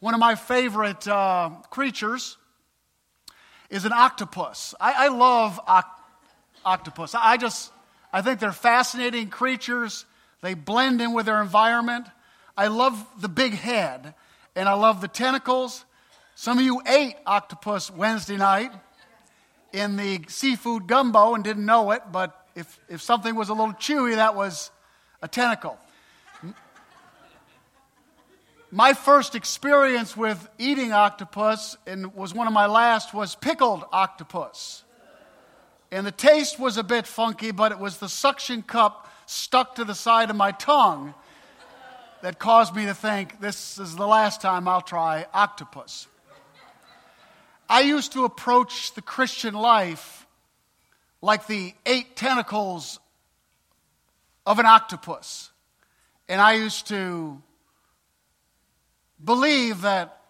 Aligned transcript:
One 0.00 0.14
of 0.14 0.20
my 0.20 0.34
favorite 0.34 1.06
uh, 1.06 1.50
creatures 1.68 2.38
is 3.68 3.84
an 3.84 3.92
octopus. 3.92 4.74
I, 4.80 5.06
I 5.06 5.08
love 5.08 5.60
oct- 5.68 6.00
octopus. 6.64 7.14
I 7.14 7.36
just, 7.36 7.70
I 8.10 8.22
think 8.22 8.40
they're 8.40 8.50
fascinating 8.50 9.28
creatures. 9.28 10.06
They 10.40 10.54
blend 10.54 11.02
in 11.02 11.12
with 11.12 11.26
their 11.26 11.42
environment. 11.42 12.06
I 12.56 12.68
love 12.68 13.06
the 13.20 13.28
big 13.28 13.52
head, 13.52 14.14
and 14.56 14.70
I 14.70 14.72
love 14.72 15.02
the 15.02 15.08
tentacles. 15.08 15.84
Some 16.34 16.56
of 16.56 16.64
you 16.64 16.80
ate 16.86 17.16
octopus 17.26 17.90
Wednesday 17.90 18.38
night 18.38 18.72
in 19.74 19.96
the 19.96 20.22
seafood 20.28 20.86
gumbo 20.86 21.34
and 21.34 21.44
didn't 21.44 21.66
know 21.66 21.90
it, 21.90 22.00
but 22.10 22.46
if, 22.54 22.80
if 22.88 23.02
something 23.02 23.34
was 23.34 23.50
a 23.50 23.52
little 23.52 23.74
chewy, 23.74 24.14
that 24.14 24.34
was 24.34 24.70
a 25.20 25.28
tentacle. 25.28 25.78
My 28.72 28.92
first 28.94 29.34
experience 29.34 30.16
with 30.16 30.48
eating 30.56 30.92
octopus, 30.92 31.76
and 31.88 32.14
was 32.14 32.32
one 32.32 32.46
of 32.46 32.52
my 32.52 32.66
last, 32.66 33.12
was 33.12 33.34
pickled 33.34 33.84
octopus. 33.92 34.84
And 35.90 36.06
the 36.06 36.12
taste 36.12 36.56
was 36.56 36.76
a 36.76 36.84
bit 36.84 37.04
funky, 37.08 37.50
but 37.50 37.72
it 37.72 37.80
was 37.80 37.98
the 37.98 38.08
suction 38.08 38.62
cup 38.62 39.12
stuck 39.26 39.74
to 39.74 39.84
the 39.84 39.94
side 39.94 40.30
of 40.30 40.36
my 40.36 40.52
tongue 40.52 41.14
that 42.22 42.38
caused 42.38 42.76
me 42.76 42.86
to 42.86 42.94
think 42.94 43.40
this 43.40 43.76
is 43.78 43.96
the 43.96 44.06
last 44.06 44.40
time 44.40 44.68
I'll 44.68 44.82
try 44.82 45.26
octopus. 45.34 46.06
I 47.68 47.80
used 47.80 48.12
to 48.12 48.24
approach 48.24 48.94
the 48.94 49.02
Christian 49.02 49.54
life 49.54 50.26
like 51.22 51.48
the 51.48 51.74
eight 51.86 52.14
tentacles 52.14 53.00
of 54.46 54.60
an 54.60 54.66
octopus. 54.66 55.50
And 56.28 56.40
I 56.40 56.52
used 56.52 56.86
to 56.88 57.42
believe 59.22 59.82
that 59.82 60.20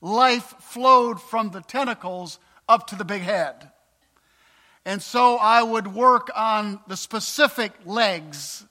life 0.00 0.54
flowed 0.60 1.20
from 1.20 1.50
the 1.50 1.60
tentacles 1.60 2.38
up 2.68 2.88
to 2.88 2.96
the 2.96 3.04
big 3.04 3.22
head. 3.22 3.70
And 4.84 5.02
so 5.02 5.36
I 5.36 5.62
would 5.62 5.94
work 5.94 6.30
on 6.34 6.80
the 6.86 6.96
specific 6.96 7.72
legs 7.84 8.64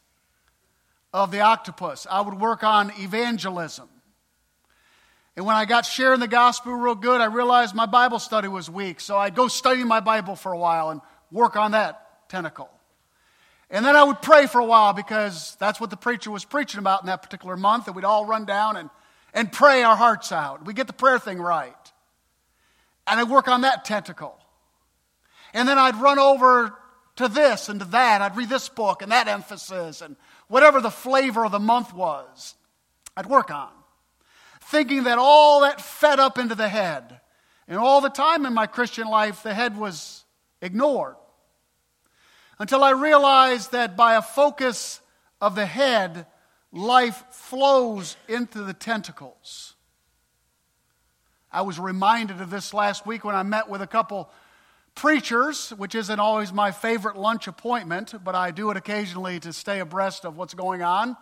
of 1.13 1.31
the 1.31 1.41
octopus. 1.41 2.07
I 2.09 2.21
would 2.21 2.39
work 2.39 2.63
on 2.63 2.91
evangelism. 2.97 3.89
And 5.35 5.45
when 5.45 5.57
I 5.57 5.65
got 5.65 5.85
sharing 5.85 6.21
the 6.21 6.27
gospel 6.27 6.73
real 6.73 6.95
good, 6.95 7.19
I 7.19 7.25
realized 7.25 7.75
my 7.75 7.85
Bible 7.85 8.19
study 8.19 8.47
was 8.47 8.69
weak. 8.69 9.01
So 9.01 9.17
I'd 9.17 9.35
go 9.35 9.49
study 9.49 9.83
my 9.83 9.99
Bible 9.99 10.37
for 10.37 10.53
a 10.53 10.57
while 10.57 10.89
and 10.89 11.01
work 11.31 11.57
on 11.57 11.71
that 11.71 12.29
tentacle. 12.29 12.69
And 13.69 13.85
then 13.85 13.95
I 13.95 14.03
would 14.03 14.21
pray 14.21 14.47
for 14.47 14.61
a 14.61 14.65
while 14.65 14.93
because 14.93 15.57
that's 15.59 15.81
what 15.81 15.89
the 15.89 15.97
preacher 15.97 16.31
was 16.31 16.45
preaching 16.45 16.79
about 16.79 17.01
in 17.01 17.07
that 17.07 17.23
particular 17.23 17.57
month. 17.57 17.87
And 17.87 17.95
we'd 17.95 18.05
all 18.05 18.25
run 18.25 18.45
down 18.45 18.77
and 18.77 18.89
and 19.35 19.51
pray 19.51 19.83
our 19.83 19.95
hearts 19.95 20.31
out. 20.31 20.65
We 20.65 20.73
get 20.73 20.87
the 20.87 20.93
prayer 20.93 21.19
thing 21.19 21.39
right. 21.39 21.75
And 23.05 23.19
I'd 23.19 23.29
work 23.29 23.47
on 23.47 23.61
that 23.61 23.85
tentacle. 23.85 24.39
And 25.53 25.67
then 25.67 25.77
I'd 25.77 25.97
run 25.97 26.17
over 26.17 26.73
to 27.17 27.27
this 27.27 27.69
and 27.69 27.79
to 27.81 27.85
that. 27.87 28.21
I'd 28.21 28.35
read 28.35 28.49
this 28.49 28.69
book 28.69 29.01
and 29.01 29.11
that 29.11 29.27
emphasis 29.27 30.01
and 30.01 30.15
whatever 30.47 30.81
the 30.81 30.89
flavor 30.89 31.45
of 31.45 31.51
the 31.51 31.59
month 31.59 31.93
was, 31.93 32.55
I'd 33.15 33.27
work 33.27 33.51
on. 33.51 33.69
Thinking 34.61 35.03
that 35.03 35.19
all 35.19 35.61
that 35.61 35.79
fed 35.79 36.19
up 36.19 36.39
into 36.39 36.55
the 36.55 36.67
head. 36.67 37.19
And 37.67 37.77
all 37.77 38.01
the 38.01 38.09
time 38.09 38.45
in 38.45 38.53
my 38.53 38.67
Christian 38.67 39.07
life, 39.07 39.43
the 39.43 39.53
head 39.53 39.77
was 39.77 40.23
ignored. 40.61 41.15
Until 42.57 42.83
I 42.83 42.91
realized 42.91 43.73
that 43.73 43.97
by 43.97 44.15
a 44.15 44.21
focus 44.21 45.01
of 45.41 45.55
the 45.55 45.65
head, 45.65 46.25
life 46.75 47.23
flows 47.31 48.17
into 48.27 48.61
the 48.61 48.73
tentacles. 48.73 49.75
I 51.51 51.61
was 51.61 51.79
reminded 51.79 52.41
of 52.41 52.49
this 52.49 52.73
last 52.73 53.07
week 53.07 53.23
when 53.23 53.33
I 53.33 53.43
met 53.43 53.69
with 53.69 53.81
a 53.81 53.87
couple 53.87 54.29
preachers, 54.93 55.69
which 55.77 55.95
isn't 55.95 56.19
always 56.19 56.51
my 56.51 56.71
favorite 56.71 57.15
lunch 57.15 57.47
appointment, 57.47 58.13
but 58.25 58.35
I 58.35 58.51
do 58.51 58.71
it 58.71 58.77
occasionally 58.77 59.39
to 59.39 59.53
stay 59.53 59.79
abreast 59.79 60.25
of 60.25 60.35
what's 60.35 60.53
going 60.53 60.81
on. 60.81 61.15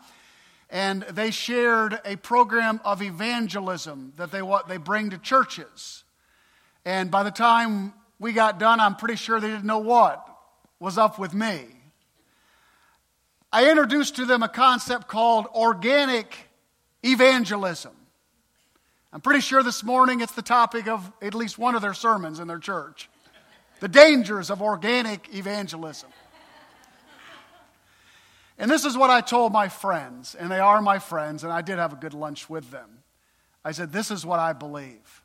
And 0.72 1.04
they 1.04 1.30
shared 1.30 2.00
a 2.04 2.16
program 2.16 2.82
of 2.84 3.04
evangelism 3.04 4.14
that 4.16 4.32
they, 4.32 4.42
what 4.42 4.68
they 4.68 4.78
bring 4.78 5.12
to 5.12 5.20
churches. 5.20 6.04
And 6.84 7.12
by 7.12 7.22
the 7.22 7.32
time 7.32 7.94
we 8.18 8.34
got 8.34 8.58
done, 8.60 8.80
I'm 8.80 8.96
pretty 8.96 9.18
sure 9.18 9.40
they 9.40 9.50
didn't 9.50 9.66
know 9.66 9.80
what 9.80 10.28
was 10.80 10.98
up 10.98 11.20
with 11.20 11.36
me. 11.36 11.68
I 13.54 13.70
introduced 13.70 14.16
to 14.16 14.26
them 14.26 14.42
a 14.42 14.50
concept 14.50 15.08
called 15.08 15.46
organic 15.54 16.50
evangelism. 17.06 17.92
I'm 19.14 19.22
pretty 19.22 19.42
sure 19.42 19.62
this 19.62 19.84
morning 19.84 20.22
it's 20.22 20.34
the 20.34 20.42
topic 20.42 20.88
of 20.88 21.12
at 21.22 21.36
least 21.36 21.60
one 21.60 21.76
of 21.76 21.84
their 21.84 21.94
sermons 21.94 22.40
in 22.40 22.48
their 22.48 22.58
church 22.58 23.10
the 23.80 23.88
dangers 23.88 24.50
of 24.50 24.62
organic 24.62 25.36
evangelism. 25.36 26.10
And 28.58 28.72
this 28.72 28.86
is 28.86 28.98
what 28.98 29.10
I 29.10 29.22
told 29.22 29.52
my 29.52 29.68
friends, 29.68 30.36
and 30.36 30.50
they 30.50 30.60
are 30.60 30.82
my 30.82 31.00
friends, 31.00 31.44
and 31.44 31.52
I 31.52 31.62
did 31.62 31.78
have 31.80 31.92
a 31.94 31.98
good 31.98 32.14
lunch 32.14 32.50
with 32.50 32.72
them. 32.72 33.04
I 33.64 33.72
said, 33.72 33.92
This 33.92 34.10
is 34.10 34.26
what 34.26 34.40
I 34.40 34.54
believe 34.54 35.22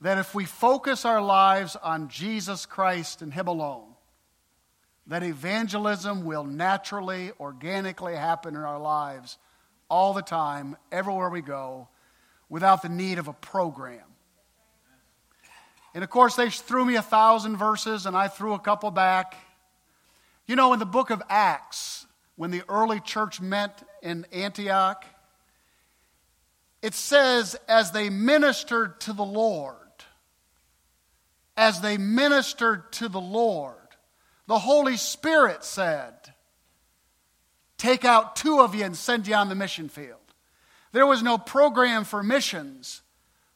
that 0.00 0.18
if 0.18 0.34
we 0.34 0.44
focus 0.44 1.04
our 1.04 1.22
lives 1.22 1.76
on 1.76 2.08
Jesus 2.08 2.66
Christ 2.66 3.22
and 3.22 3.32
Him 3.32 3.46
alone, 3.46 3.91
that 5.06 5.22
evangelism 5.22 6.24
will 6.24 6.44
naturally, 6.44 7.32
organically 7.40 8.14
happen 8.14 8.54
in 8.54 8.62
our 8.62 8.78
lives 8.78 9.38
all 9.88 10.14
the 10.14 10.22
time, 10.22 10.76
everywhere 10.90 11.28
we 11.28 11.42
go, 11.42 11.88
without 12.48 12.82
the 12.82 12.88
need 12.88 13.18
of 13.18 13.28
a 13.28 13.32
program. 13.32 14.04
And 15.94 16.02
of 16.02 16.10
course, 16.10 16.36
they 16.36 16.48
threw 16.48 16.84
me 16.84 16.96
a 16.96 17.02
thousand 17.02 17.56
verses, 17.56 18.06
and 18.06 18.16
I 18.16 18.28
threw 18.28 18.54
a 18.54 18.58
couple 18.58 18.90
back. 18.90 19.34
You 20.46 20.56
know, 20.56 20.72
in 20.72 20.78
the 20.78 20.86
book 20.86 21.10
of 21.10 21.22
Acts, 21.28 22.06
when 22.36 22.50
the 22.50 22.62
early 22.68 23.00
church 23.00 23.40
met 23.40 23.82
in 24.02 24.26
Antioch, 24.32 25.04
it 26.80 26.94
says, 26.94 27.56
as 27.68 27.92
they 27.92 28.08
ministered 28.08 29.00
to 29.02 29.12
the 29.12 29.24
Lord, 29.24 29.76
as 31.56 31.80
they 31.80 31.98
ministered 31.98 32.90
to 32.92 33.08
the 33.08 33.20
Lord, 33.20 33.76
the 34.46 34.58
Holy 34.58 34.96
Spirit 34.96 35.64
said, 35.64 36.14
Take 37.78 38.04
out 38.04 38.36
two 38.36 38.60
of 38.60 38.74
you 38.74 38.84
and 38.84 38.96
send 38.96 39.26
you 39.26 39.34
on 39.34 39.48
the 39.48 39.54
mission 39.54 39.88
field. 39.88 40.18
There 40.92 41.06
was 41.06 41.22
no 41.22 41.38
program 41.38 42.04
for 42.04 42.22
missions, 42.22 43.02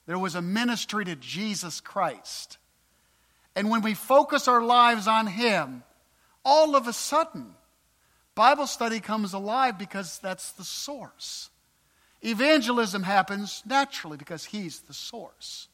there 0.06 0.18
was 0.18 0.34
a 0.34 0.42
ministry 0.42 1.04
to 1.04 1.16
Jesus 1.16 1.80
Christ. 1.80 2.58
And 3.54 3.70
when 3.70 3.80
we 3.80 3.94
focus 3.94 4.48
our 4.48 4.62
lives 4.62 5.08
on 5.08 5.26
Him, 5.26 5.82
all 6.44 6.76
of 6.76 6.86
a 6.86 6.92
sudden, 6.92 7.54
Bible 8.34 8.66
study 8.66 9.00
comes 9.00 9.32
alive 9.32 9.78
because 9.78 10.18
that's 10.18 10.52
the 10.52 10.64
source. 10.64 11.48
Evangelism 12.20 13.02
happens 13.02 13.62
naturally 13.64 14.16
because 14.16 14.44
He's 14.44 14.80
the 14.80 14.92
source. 14.92 15.68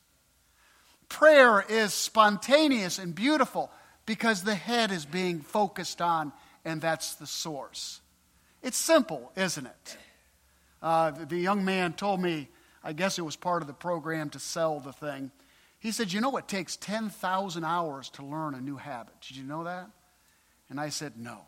Prayer 1.08 1.64
is 1.68 1.92
spontaneous 1.92 2.98
and 2.98 3.14
beautiful 3.14 3.70
because 4.06 4.42
the 4.42 4.54
head 4.54 4.90
is 4.90 5.04
being 5.04 5.40
focused 5.40 6.00
on, 6.00 6.32
and 6.64 6.80
that's 6.80 7.14
the 7.14 7.26
source. 7.26 8.00
It's 8.62 8.76
simple, 8.76 9.32
isn't 9.36 9.66
it? 9.66 9.96
Uh, 10.80 11.10
the 11.10 11.38
young 11.38 11.64
man 11.64 11.92
told 11.92 12.20
me, 12.20 12.48
I 12.84 12.92
guess 12.92 13.18
it 13.18 13.22
was 13.22 13.36
part 13.36 13.62
of 13.62 13.68
the 13.68 13.74
program 13.74 14.30
to 14.30 14.38
sell 14.38 14.80
the 14.80 14.92
thing. 14.92 15.30
He 15.78 15.92
said, 15.92 16.12
You 16.12 16.20
know, 16.20 16.36
it 16.36 16.48
takes 16.48 16.76
10,000 16.76 17.64
hours 17.64 18.08
to 18.10 18.24
learn 18.24 18.54
a 18.54 18.60
new 18.60 18.76
habit. 18.76 19.14
Did 19.20 19.36
you 19.36 19.44
know 19.44 19.64
that? 19.64 19.88
And 20.68 20.80
I 20.80 20.88
said, 20.88 21.14
No. 21.16 21.38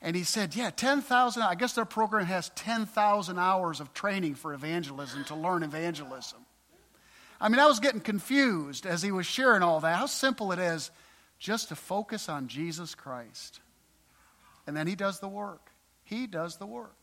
And 0.00 0.14
he 0.14 0.24
said, 0.24 0.54
Yeah, 0.54 0.70
10,000. 0.70 1.42
I 1.42 1.54
guess 1.54 1.74
their 1.74 1.84
program 1.84 2.26
has 2.26 2.50
10,000 2.50 3.38
hours 3.38 3.80
of 3.80 3.94
training 3.94 4.34
for 4.34 4.54
evangelism 4.54 5.24
to 5.24 5.34
learn 5.34 5.62
evangelism. 5.62 6.38
I 7.40 7.48
mean, 7.48 7.60
I 7.60 7.66
was 7.66 7.78
getting 7.78 8.00
confused 8.00 8.84
as 8.84 9.02
he 9.02 9.12
was 9.12 9.26
sharing 9.26 9.62
all 9.62 9.80
that, 9.80 9.96
how 9.96 10.06
simple 10.06 10.50
it 10.50 10.58
is 10.58 10.90
just 11.38 11.68
to 11.68 11.76
focus 11.76 12.28
on 12.28 12.48
Jesus 12.48 12.94
Christ. 12.94 13.60
And 14.66 14.76
then 14.76 14.86
he 14.86 14.94
does 14.94 15.20
the 15.20 15.28
work. 15.28 15.70
He 16.04 16.26
does 16.26 16.56
the 16.56 16.66
work. 16.66 16.94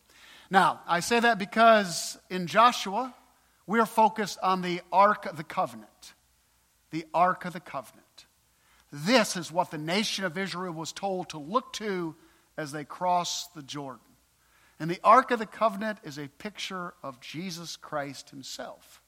Now, 0.50 0.80
I 0.86 1.00
say 1.00 1.20
that 1.20 1.38
because 1.38 2.18
in 2.30 2.46
Joshua, 2.46 3.14
we're 3.66 3.86
focused 3.86 4.38
on 4.42 4.62
the 4.62 4.80
Ark 4.92 5.26
of 5.26 5.36
the 5.36 5.44
Covenant. 5.44 6.14
The 6.90 7.04
Ark 7.12 7.44
of 7.44 7.52
the 7.52 7.60
Covenant. 7.60 8.04
This 8.92 9.36
is 9.36 9.50
what 9.50 9.70
the 9.70 9.78
nation 9.78 10.24
of 10.24 10.38
Israel 10.38 10.72
was 10.72 10.92
told 10.92 11.30
to 11.30 11.38
look 11.38 11.72
to 11.74 12.14
as 12.56 12.72
they 12.72 12.84
crossed 12.84 13.54
the 13.54 13.62
Jordan. 13.62 14.00
And 14.78 14.90
the 14.90 15.00
Ark 15.02 15.30
of 15.30 15.38
the 15.38 15.46
Covenant 15.46 15.98
is 16.04 16.18
a 16.18 16.28
picture 16.28 16.94
of 17.02 17.20
Jesus 17.20 17.76
Christ 17.76 18.30
himself. 18.30 19.02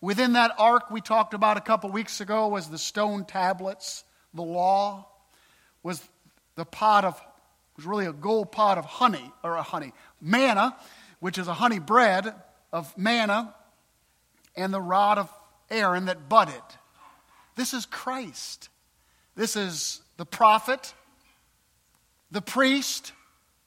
Within 0.00 0.34
that 0.34 0.54
ark, 0.58 0.90
we 0.90 1.00
talked 1.00 1.32
about 1.32 1.56
a 1.56 1.62
couple 1.62 1.90
weeks 1.90 2.20
ago, 2.20 2.48
was 2.48 2.68
the 2.68 2.78
stone 2.78 3.24
tablets 3.24 4.04
the 4.36 4.42
law 4.42 5.06
was 5.82 6.02
the 6.54 6.64
pot 6.64 7.04
of 7.04 7.20
was 7.76 7.84
really 7.84 8.06
a 8.06 8.12
gold 8.12 8.52
pot 8.52 8.78
of 8.78 8.84
honey 8.84 9.30
or 9.42 9.56
a 9.56 9.62
honey 9.62 9.92
manna 10.20 10.74
which 11.20 11.38
is 11.38 11.48
a 11.48 11.54
honey 11.54 11.78
bread 11.78 12.34
of 12.72 12.96
manna 12.96 13.54
and 14.54 14.72
the 14.72 14.80
rod 14.80 15.18
of 15.18 15.30
Aaron 15.70 16.06
that 16.06 16.28
budded. 16.28 16.54
This 17.56 17.74
is 17.74 17.86
Christ. 17.86 18.68
This 19.34 19.56
is 19.56 20.00
the 20.16 20.26
prophet, 20.26 20.94
the 22.30 22.40
priest, 22.40 23.12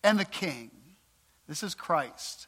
and 0.04 0.20
the 0.20 0.26
king. 0.26 0.72
This 1.48 1.64
is 1.64 1.76
Christ 1.76 2.48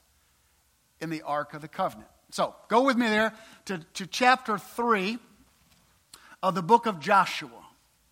in 0.99 1.09
the 1.09 1.21
Ark 1.23 1.53
of 1.53 1.61
the 1.61 1.67
Covenant. 1.67 2.09
So 2.29 2.55
go 2.67 2.83
with 2.83 2.97
me 2.97 3.07
there 3.07 3.33
to, 3.65 3.79
to 3.95 4.07
chapter 4.07 4.57
3 4.57 5.17
of 6.41 6.55
the 6.55 6.61
book 6.61 6.85
of 6.85 6.99
Joshua. 6.99 7.49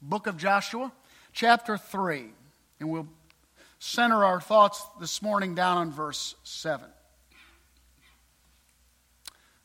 Book 0.01 0.27
of 0.27 0.37
Joshua, 0.37 0.91
chapter 1.33 1.77
3. 1.77 2.25
And 2.79 2.89
we'll 2.89 3.07
center 3.79 4.23
our 4.23 4.39
thoughts 4.39 4.81
this 4.99 5.21
morning 5.21 5.55
down 5.55 5.77
on 5.77 5.91
verse 5.91 6.35
7. 6.43 6.87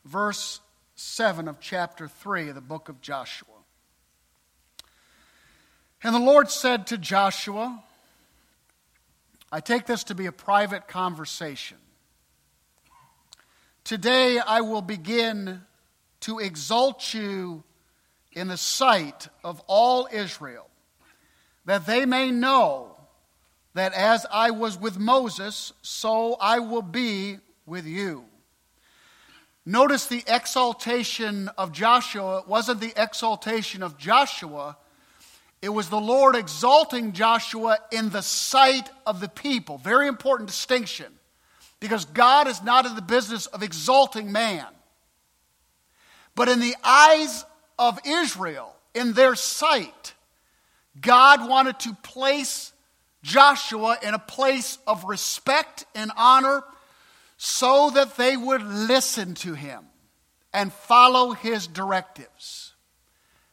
Verse 0.03 0.59
7 0.95 1.47
of 1.47 1.59
chapter 1.59 2.07
3 2.07 2.49
of 2.49 2.55
the 2.55 2.61
book 2.61 2.89
of 2.89 3.01
Joshua. 3.01 3.47
And 6.03 6.13
the 6.13 6.19
Lord 6.19 6.49
said 6.49 6.87
to 6.87 6.97
Joshua, 6.97 7.81
I 9.51 9.59
take 9.59 9.85
this 9.85 10.03
to 10.05 10.15
be 10.15 10.25
a 10.25 10.31
private 10.31 10.87
conversation. 10.87 11.77
Today 13.83 14.39
I 14.39 14.61
will 14.61 14.81
begin 14.81 15.61
to 16.21 16.39
exalt 16.39 17.13
you 17.13 17.63
in 18.35 18.49
the 18.49 18.57
sight 18.57 19.29
of 19.43 19.61
all 19.67 20.07
Israel, 20.11 20.69
that 21.65 21.85
they 21.85 22.05
may 22.05 22.31
know 22.31 22.95
that 23.73 23.93
as 23.93 24.25
I 24.31 24.51
was 24.51 24.77
with 24.77 24.99
Moses, 24.99 25.73
so 25.81 26.35
I 26.39 26.59
will 26.59 26.81
be 26.81 27.39
with 27.65 27.85
you. 27.85 28.25
Notice 29.65 30.05
the 30.05 30.23
exaltation 30.27 31.49
of 31.57 31.71
Joshua. 31.71 32.39
It 32.39 32.47
wasn't 32.47 32.81
the 32.81 32.93
exaltation 32.95 33.81
of 33.81 33.97
Joshua, 33.97 34.77
it 35.61 35.69
was 35.69 35.89
the 35.89 35.99
Lord 35.99 36.35
exalting 36.35 37.13
Joshua 37.13 37.79
in 37.91 38.11
the 38.11 38.21
sight 38.21 38.87
of 39.07 39.19
the 39.19 39.29
people. 39.29 39.79
Very 39.79 40.07
important 40.07 40.47
distinction 40.47 41.07
because 41.79 42.05
God 42.05 42.47
is 42.47 42.61
not 42.61 42.85
in 42.85 42.93
the 42.93 43.01
business 43.01 43.47
of 43.47 43.63
exalting 43.63 44.31
man. 44.31 44.67
But 46.35 46.49
in 46.49 46.59
the 46.59 46.75
eyes 46.83 47.45
of 47.77 47.99
Israel, 48.05 48.75
in 48.93 49.13
their 49.13 49.35
sight, 49.35 50.13
God 50.99 51.47
wanted 51.47 51.79
to 51.81 51.93
place 51.95 52.71
Joshua 53.21 53.97
in 54.01 54.13
a 54.13 54.19
place 54.19 54.77
of 54.87 55.03
respect 55.03 55.85
and 55.93 56.11
honor 56.15 56.63
so 57.37 57.89
that 57.91 58.17
they 58.17 58.37
would 58.37 58.63
listen 58.63 59.35
to 59.35 59.53
him 59.53 59.85
and 60.53 60.71
follow 60.71 61.31
his 61.31 61.67
directives. 61.67 62.73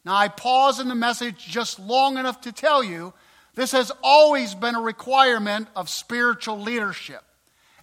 Now, 0.04 0.16
I 0.16 0.28
pause 0.28 0.80
in 0.80 0.88
the 0.88 0.94
message 0.94 1.44
just 1.44 1.78
long 1.78 2.18
enough 2.18 2.40
to 2.42 2.52
tell 2.52 2.82
you 2.82 3.12
this 3.54 3.72
has 3.72 3.92
always 4.02 4.54
been 4.54 4.74
a 4.74 4.80
requirement 4.80 5.68
of 5.76 5.88
spiritual 5.88 6.60
leadership 6.60 7.22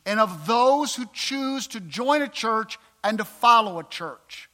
and 0.06 0.20
of 0.20 0.48
those 0.48 0.96
who 0.96 1.06
choose 1.14 1.68
to 1.68 1.80
join 1.80 2.22
a 2.22 2.28
church 2.28 2.80
and 3.04 3.18
to 3.18 3.26
follow 3.26 3.80
a 3.80 3.84
church. 3.84 4.49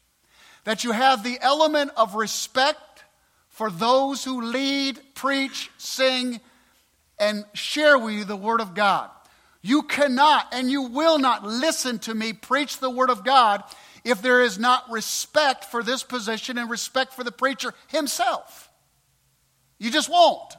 That 0.66 0.84
you 0.84 0.92
have 0.92 1.24
the 1.24 1.40
element 1.42 1.92
of 1.96 2.16
respect 2.16 3.04
for 3.50 3.72
those 3.72 4.24
who 4.24 4.42
lead, 4.42 5.00
preach, 5.16 5.72
sing, 5.78 6.42
and 7.18 7.46
share 7.54 7.98
with 7.98 8.14
you 8.14 8.26
the 8.26 8.36
Word 8.36 8.60
of 8.60 8.76
God. 8.76 9.10
You 9.62 9.84
cannot 9.84 10.48
and 10.52 10.70
you 10.70 10.84
will 10.84 11.18
not 11.18 11.44
listen 11.44 11.98
to 12.00 12.14
me 12.14 12.34
preach 12.34 12.80
the 12.80 12.90
Word 12.90 13.10
of 13.10 13.24
God 13.24 13.64
if 14.04 14.22
there 14.22 14.42
is 14.42 14.60
not 14.60 14.92
respect 14.92 15.66
for 15.66 15.82
this 15.82 16.04
position 16.04 16.58
and 16.58 16.70
respect 16.70 17.14
for 17.14 17.24
the 17.24 17.32
preacher 17.32 17.74
himself. 17.88 18.70
You 19.80 19.90
just 19.90 20.10
won't. 20.10 20.54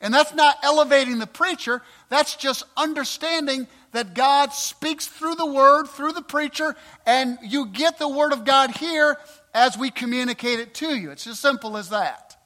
And 0.00 0.12
that's 0.12 0.34
not 0.34 0.58
elevating 0.62 1.18
the 1.18 1.26
preacher, 1.26 1.82
that's 2.08 2.36
just 2.36 2.62
understanding 2.76 3.66
that 3.92 4.14
God 4.14 4.52
speaks 4.52 5.06
through 5.06 5.36
the 5.36 5.46
word, 5.46 5.86
through 5.86 6.12
the 6.12 6.22
preacher, 6.22 6.76
and 7.06 7.38
you 7.42 7.66
get 7.66 7.98
the 7.98 8.08
word 8.08 8.32
of 8.32 8.44
God 8.44 8.72
here 8.72 9.16
as 9.54 9.78
we 9.78 9.90
communicate 9.90 10.60
it 10.60 10.74
to 10.74 10.94
you. 10.94 11.10
It's 11.10 11.26
as 11.26 11.38
simple 11.40 11.76
as 11.76 11.90
that. 11.90 12.36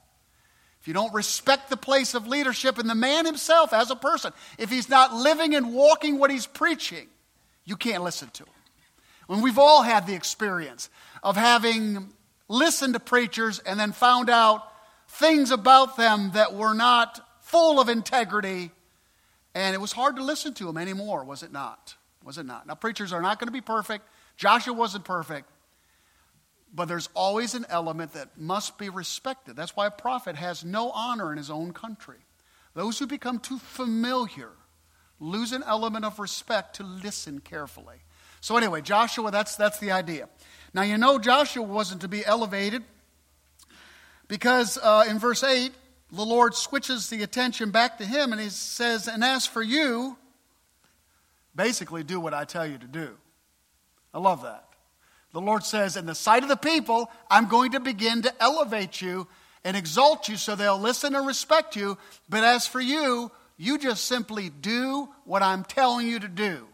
If 0.80 0.88
you 0.88 0.94
don't 0.94 1.14
respect 1.14 1.70
the 1.70 1.76
place 1.76 2.14
of 2.14 2.26
leadership 2.26 2.78
and 2.78 2.90
the 2.90 2.94
man 2.94 3.24
himself 3.24 3.72
as 3.72 3.90
a 3.90 3.96
person, 3.96 4.32
if 4.58 4.68
he's 4.68 4.88
not 4.88 5.14
living 5.14 5.54
and 5.54 5.72
walking 5.72 6.18
what 6.18 6.30
he's 6.30 6.46
preaching, 6.46 7.06
you 7.64 7.76
can't 7.76 8.02
listen 8.02 8.30
to 8.30 8.42
him. 8.42 8.52
And 9.28 9.42
we've 9.42 9.58
all 9.58 9.82
had 9.82 10.06
the 10.06 10.14
experience 10.14 10.90
of 11.22 11.36
having 11.36 12.12
listened 12.48 12.94
to 12.94 13.00
preachers 13.00 13.60
and 13.60 13.78
then 13.78 13.92
found 13.92 14.28
out 14.28 14.62
things 15.08 15.50
about 15.50 15.96
them 15.96 16.32
that 16.34 16.54
were 16.54 16.74
not 16.74 17.20
full 17.42 17.78
of 17.78 17.88
integrity. 17.88 18.72
And 19.54 19.75
it 19.75 19.81
was 19.81 19.93
hard 19.93 20.16
to 20.16 20.25
listen 20.25 20.54
to 20.54 20.69
him 20.69 20.78
anymore, 20.78 21.25
was 21.25 21.43
it 21.43 21.52
not? 21.52 21.94
Was 22.25 22.38
it 22.38 22.46
not? 22.46 22.66
Now, 22.66 22.75
preachers 22.75 23.12
are 23.12 23.20
not 23.20 23.38
going 23.38 23.49
to 23.49 23.52
be 23.52 23.60
perfect. 23.60 24.06
Joshua 24.37 24.72
wasn't 24.72 25.04
perfect. 25.04 25.49
But 26.75 26.88
there's 26.88 27.10
always 27.14 27.54
an 27.54 27.66
element 27.69 28.14
that 28.14 28.38
must 28.38 28.78
be 28.78 28.88
respected. 28.88 29.56
That's 29.56 29.76
why 29.76 29.87
a 29.87 29.90
prophet 29.90 30.37
has 30.37 30.64
no 30.64 30.90
honor 30.90 31.31
in 31.31 31.37
his 31.37 31.50
own 31.50 31.72
country. 31.72 32.16
Those 32.75 32.99
who 32.99 33.06
become 33.06 33.38
too 33.38 33.58
familiar 33.58 34.50
lose 35.20 35.52
an 35.52 35.62
element 35.66 36.04
of 36.06 36.19
respect 36.19 36.76
to 36.76 36.82
listen 36.82 37.40
carefully. 37.40 37.96
So, 38.40 38.56
anyway, 38.56 38.81
Joshua, 38.81 39.31
that's, 39.31 39.56
that's 39.56 39.78
the 39.78 39.93
idea. 39.93 40.28
Now, 40.72 40.82
you 40.82 40.96
know, 40.96 41.19
Joshua 41.19 41.62
wasn't 41.62 42.00
to 42.00 42.08
be 42.08 42.25
elevated 42.25 42.82
because 44.26 44.78
uh, 44.82 45.04
in 45.08 45.19
verse 45.19 45.44
8, 45.44 45.72
the 46.12 46.25
Lord 46.26 46.55
switches 46.55 47.09
the 47.09 47.23
attention 47.23 47.70
back 47.70 47.99
to 47.99 48.05
him 48.05 48.32
and 48.32 48.41
he 48.41 48.50
says, 48.50 49.09
And 49.09 49.25
as 49.25 49.47
for 49.47 49.62
you, 49.62 50.19
basically 51.56 52.05
do 52.05 52.20
what 52.20 52.35
I 52.35 52.44
tell 52.44 52.67
you 52.67 52.76
to 52.76 52.87
do. 52.87 53.17
I 54.12 54.19
love 54.19 54.43
that. 54.43 54.69
The 55.32 55.41
Lord 55.41 55.64
says, 55.64 55.97
In 55.97 56.05
the 56.05 56.14
sight 56.14 56.43
of 56.43 56.50
the 56.50 56.56
people, 56.56 57.11
I'm 57.31 57.49
going 57.49 57.73
to 57.73 57.81
begin 57.81 58.23
to 58.23 58.43
elevate 58.43 59.00
you 59.00 59.26
and 59.64 59.75
exalt 59.75 60.29
you 60.29 60.37
so 60.37 60.55
they'll 60.55 60.79
listen 60.79 61.14
and 61.14 61.26
respect 61.26 61.76
you. 61.76 61.97
But 62.29 62.44
as 62.44 62.67
for 62.67 62.81
you, 62.81 63.31
you 63.56 63.79
just 63.79 64.05
simply 64.05 64.50
do 64.50 65.09
what 65.25 65.43
I'm 65.43 65.64
telling 65.64 66.06
you 66.06 66.19
to 66.19 66.29
do. 66.29 66.67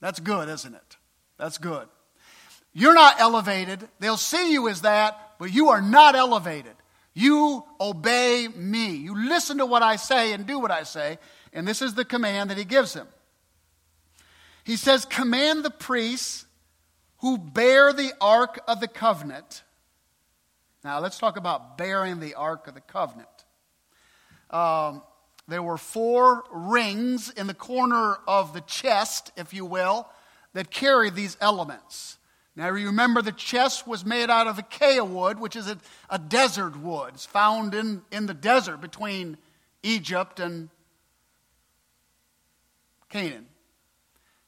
That's 0.00 0.20
good, 0.20 0.48
isn't 0.48 0.74
it? 0.74 0.96
That's 1.38 1.58
good. 1.58 1.88
You're 2.72 2.94
not 2.94 3.20
elevated. 3.20 3.88
They'll 3.98 4.16
see 4.16 4.52
you 4.52 4.68
as 4.68 4.82
that, 4.82 5.34
but 5.40 5.52
you 5.52 5.70
are 5.70 5.82
not 5.82 6.14
elevated. 6.14 6.74
You 7.18 7.64
obey 7.80 8.46
me. 8.54 8.94
You 8.94 9.28
listen 9.28 9.58
to 9.58 9.66
what 9.66 9.82
I 9.82 9.96
say 9.96 10.32
and 10.32 10.46
do 10.46 10.60
what 10.60 10.70
I 10.70 10.84
say. 10.84 11.18
And 11.52 11.66
this 11.66 11.82
is 11.82 11.94
the 11.94 12.04
command 12.04 12.50
that 12.50 12.58
he 12.58 12.64
gives 12.64 12.94
him. 12.94 13.08
He 14.62 14.76
says, 14.76 15.04
Command 15.04 15.64
the 15.64 15.70
priests 15.70 16.46
who 17.16 17.36
bear 17.36 17.92
the 17.92 18.12
ark 18.20 18.60
of 18.68 18.78
the 18.78 18.86
covenant. 18.86 19.64
Now, 20.84 21.00
let's 21.00 21.18
talk 21.18 21.36
about 21.36 21.76
bearing 21.76 22.20
the 22.20 22.36
ark 22.36 22.68
of 22.68 22.74
the 22.74 22.80
covenant. 22.80 23.26
Um, 24.50 25.02
there 25.48 25.62
were 25.62 25.76
four 25.76 26.44
rings 26.52 27.30
in 27.30 27.48
the 27.48 27.54
corner 27.54 28.18
of 28.28 28.52
the 28.52 28.60
chest, 28.60 29.32
if 29.36 29.52
you 29.52 29.64
will, 29.64 30.08
that 30.52 30.70
carried 30.70 31.16
these 31.16 31.36
elements. 31.40 32.17
Now, 32.58 32.74
you 32.74 32.86
remember 32.86 33.22
the 33.22 33.30
chest 33.30 33.86
was 33.86 34.04
made 34.04 34.30
out 34.30 34.48
of 34.48 34.58
acacia 34.58 35.04
wood, 35.04 35.38
which 35.38 35.54
is 35.54 35.68
a, 35.68 35.78
a 36.10 36.18
desert 36.18 36.76
wood. 36.76 37.12
It's 37.14 37.24
found 37.24 37.72
in, 37.72 38.02
in 38.10 38.26
the 38.26 38.34
desert 38.34 38.80
between 38.80 39.38
Egypt 39.84 40.40
and 40.40 40.68
Canaan. 43.08 43.46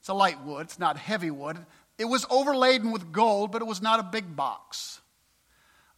It's 0.00 0.08
a 0.08 0.14
light 0.14 0.44
wood, 0.44 0.62
it's 0.62 0.78
not 0.80 0.96
heavy 0.96 1.30
wood. 1.30 1.64
It 1.98 2.06
was 2.06 2.26
overladen 2.30 2.90
with 2.90 3.12
gold, 3.12 3.52
but 3.52 3.62
it 3.62 3.66
was 3.66 3.80
not 3.80 4.00
a 4.00 4.02
big 4.02 4.34
box. 4.34 5.00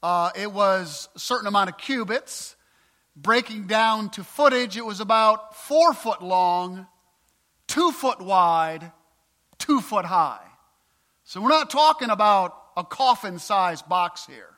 Uh, 0.02 0.32
it 0.36 0.52
was 0.52 1.08
a 1.16 1.18
certain 1.18 1.46
amount 1.46 1.70
of 1.70 1.78
cubits 1.78 2.56
breaking 3.16 3.68
down 3.68 4.10
to 4.10 4.22
footage, 4.22 4.76
it 4.76 4.84
was 4.84 5.00
about 5.00 5.56
four 5.56 5.94
foot 5.94 6.20
long, 6.20 6.86
two 7.66 7.90
foot 7.90 8.20
wide, 8.20 8.92
two 9.56 9.80
foot 9.80 10.04
high. 10.04 10.51
So 11.32 11.40
we're 11.40 11.48
not 11.48 11.70
talking 11.70 12.10
about 12.10 12.54
a 12.76 12.84
coffin 12.84 13.38
sized 13.38 13.88
box 13.88 14.26
here. 14.26 14.50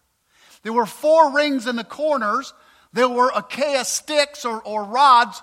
There 0.64 0.72
were 0.72 0.86
four 0.86 1.32
rings 1.32 1.68
in 1.68 1.76
the 1.76 1.84
corners. 1.84 2.52
There 2.92 3.08
were 3.08 3.30
acacia 3.32 3.84
sticks 3.84 4.44
or, 4.44 4.60
or 4.60 4.82
rods 4.82 5.40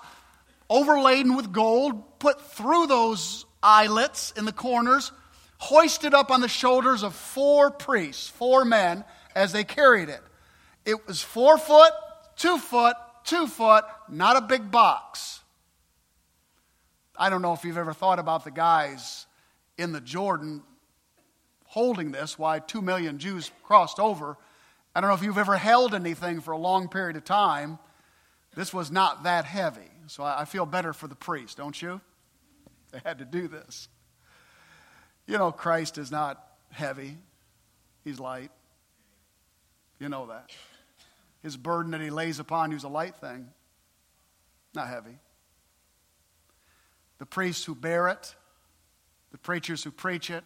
overladen 0.68 1.34
with 1.34 1.50
gold, 1.50 2.18
put 2.18 2.38
through 2.38 2.86
those 2.86 3.46
eyelets 3.62 4.34
in 4.36 4.44
the 4.44 4.52
corners, 4.52 5.10
hoisted 5.56 6.12
up 6.12 6.30
on 6.30 6.42
the 6.42 6.48
shoulders 6.48 7.02
of 7.02 7.14
four 7.14 7.70
priests, 7.70 8.28
four 8.28 8.66
men, 8.66 9.02
as 9.34 9.52
they 9.52 9.64
carried 9.64 10.10
it. 10.10 10.20
It 10.84 11.06
was 11.06 11.22
four 11.22 11.56
foot, 11.56 11.94
two 12.36 12.58
foot, 12.58 12.94
two 13.24 13.46
foot, 13.46 13.86
not 14.06 14.36
a 14.36 14.42
big 14.42 14.70
box. 14.70 15.40
I 17.16 17.30
don't 17.30 17.40
know 17.40 17.54
if 17.54 17.64
you've 17.64 17.78
ever 17.78 17.94
thought 17.94 18.18
about 18.18 18.44
the 18.44 18.50
guys 18.50 19.24
in 19.78 19.92
the 19.92 20.00
Jordan 20.02 20.62
holding 21.72 22.12
this, 22.12 22.38
why 22.38 22.58
two 22.58 22.82
million 22.82 23.18
Jews 23.18 23.50
crossed 23.62 23.98
over. 23.98 24.36
I 24.94 25.00
don't 25.00 25.08
know 25.08 25.14
if 25.14 25.22
you've 25.22 25.38
ever 25.38 25.56
held 25.56 25.94
anything 25.94 26.42
for 26.42 26.52
a 26.52 26.58
long 26.58 26.88
period 26.88 27.16
of 27.16 27.24
time. 27.24 27.78
This 28.54 28.74
was 28.74 28.90
not 28.90 29.22
that 29.22 29.46
heavy. 29.46 29.88
So 30.06 30.22
I 30.22 30.44
feel 30.44 30.66
better 30.66 30.92
for 30.92 31.08
the 31.08 31.14
priest, 31.14 31.56
don't 31.56 31.80
you? 31.80 32.02
They 32.90 33.00
had 33.02 33.20
to 33.20 33.24
do 33.24 33.48
this. 33.48 33.88
You 35.26 35.38
know, 35.38 35.50
Christ 35.50 35.96
is 35.96 36.10
not 36.10 36.46
heavy, 36.72 37.16
he's 38.04 38.20
light. 38.20 38.50
You 39.98 40.10
know 40.10 40.26
that. 40.26 40.50
His 41.42 41.56
burden 41.56 41.92
that 41.92 42.02
he 42.02 42.10
lays 42.10 42.38
upon 42.38 42.70
you 42.70 42.76
is 42.76 42.84
a 42.84 42.88
light 42.88 43.16
thing, 43.16 43.48
not 44.74 44.88
heavy. 44.88 45.16
The 47.18 47.24
priests 47.24 47.64
who 47.64 47.74
bear 47.74 48.08
it, 48.08 48.34
the 49.30 49.38
preachers 49.38 49.82
who 49.82 49.90
preach 49.90 50.28
it, 50.28 50.44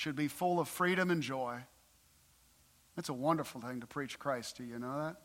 should 0.00 0.16
be 0.16 0.28
full 0.28 0.58
of 0.58 0.66
freedom 0.66 1.10
and 1.10 1.22
joy. 1.22 1.58
It's 2.96 3.10
a 3.10 3.14
wonderful 3.14 3.60
thing 3.60 3.80
to 3.80 3.86
preach 3.86 4.18
Christ 4.18 4.56
to 4.56 4.64
you, 4.64 4.78
know 4.78 5.02
that? 5.02 5.16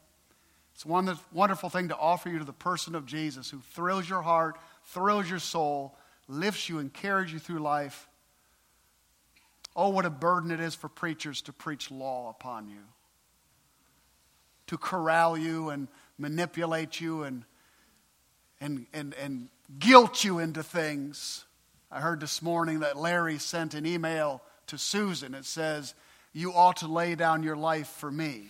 It's 0.73 0.83
a 0.83 1.17
wonderful 1.31 1.69
thing 1.69 1.87
to 1.87 1.97
offer 1.97 2.27
you 2.27 2.39
to 2.39 2.43
the 2.43 2.51
person 2.51 2.93
of 2.93 3.05
Jesus 3.05 3.49
who 3.49 3.61
thrills 3.71 4.09
your 4.09 4.21
heart, 4.21 4.59
thrills 4.83 5.29
your 5.29 5.39
soul, 5.39 5.97
lifts 6.27 6.67
you 6.67 6.79
and 6.79 6.91
carries 6.91 7.31
you 7.31 7.39
through 7.39 7.59
life. 7.59 8.09
Oh, 9.77 9.87
what 9.89 10.05
a 10.05 10.09
burden 10.09 10.51
it 10.51 10.59
is 10.59 10.75
for 10.75 10.89
preachers 10.89 11.41
to 11.43 11.53
preach 11.53 11.89
law 11.89 12.29
upon 12.29 12.67
you, 12.67 12.83
to 14.67 14.77
corral 14.77 15.37
you 15.37 15.69
and 15.69 15.87
manipulate 16.17 16.99
you 16.99 17.23
and, 17.23 17.45
and, 18.59 18.87
and, 18.93 19.13
and 19.13 19.47
guilt 19.79 20.25
you 20.25 20.39
into 20.39 20.63
things. 20.63 21.45
I 21.89 22.01
heard 22.01 22.19
this 22.19 22.41
morning 22.41 22.81
that 22.81 22.97
Larry 22.97 23.37
sent 23.37 23.73
an 23.73 23.85
email 23.85 24.41
to 24.67 24.77
Susan. 24.77 25.33
It 25.33 25.45
says, 25.45 25.93
You 26.33 26.53
ought 26.53 26.77
to 26.77 26.87
lay 26.87 27.15
down 27.15 27.43
your 27.43 27.55
life 27.55 27.87
for 27.87 28.11
me. 28.11 28.47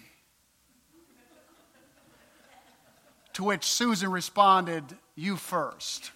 to 3.34 3.44
which 3.44 3.66
Susan 3.66 4.10
responded, 4.12 4.84
You 5.16 5.36
first. 5.36 6.12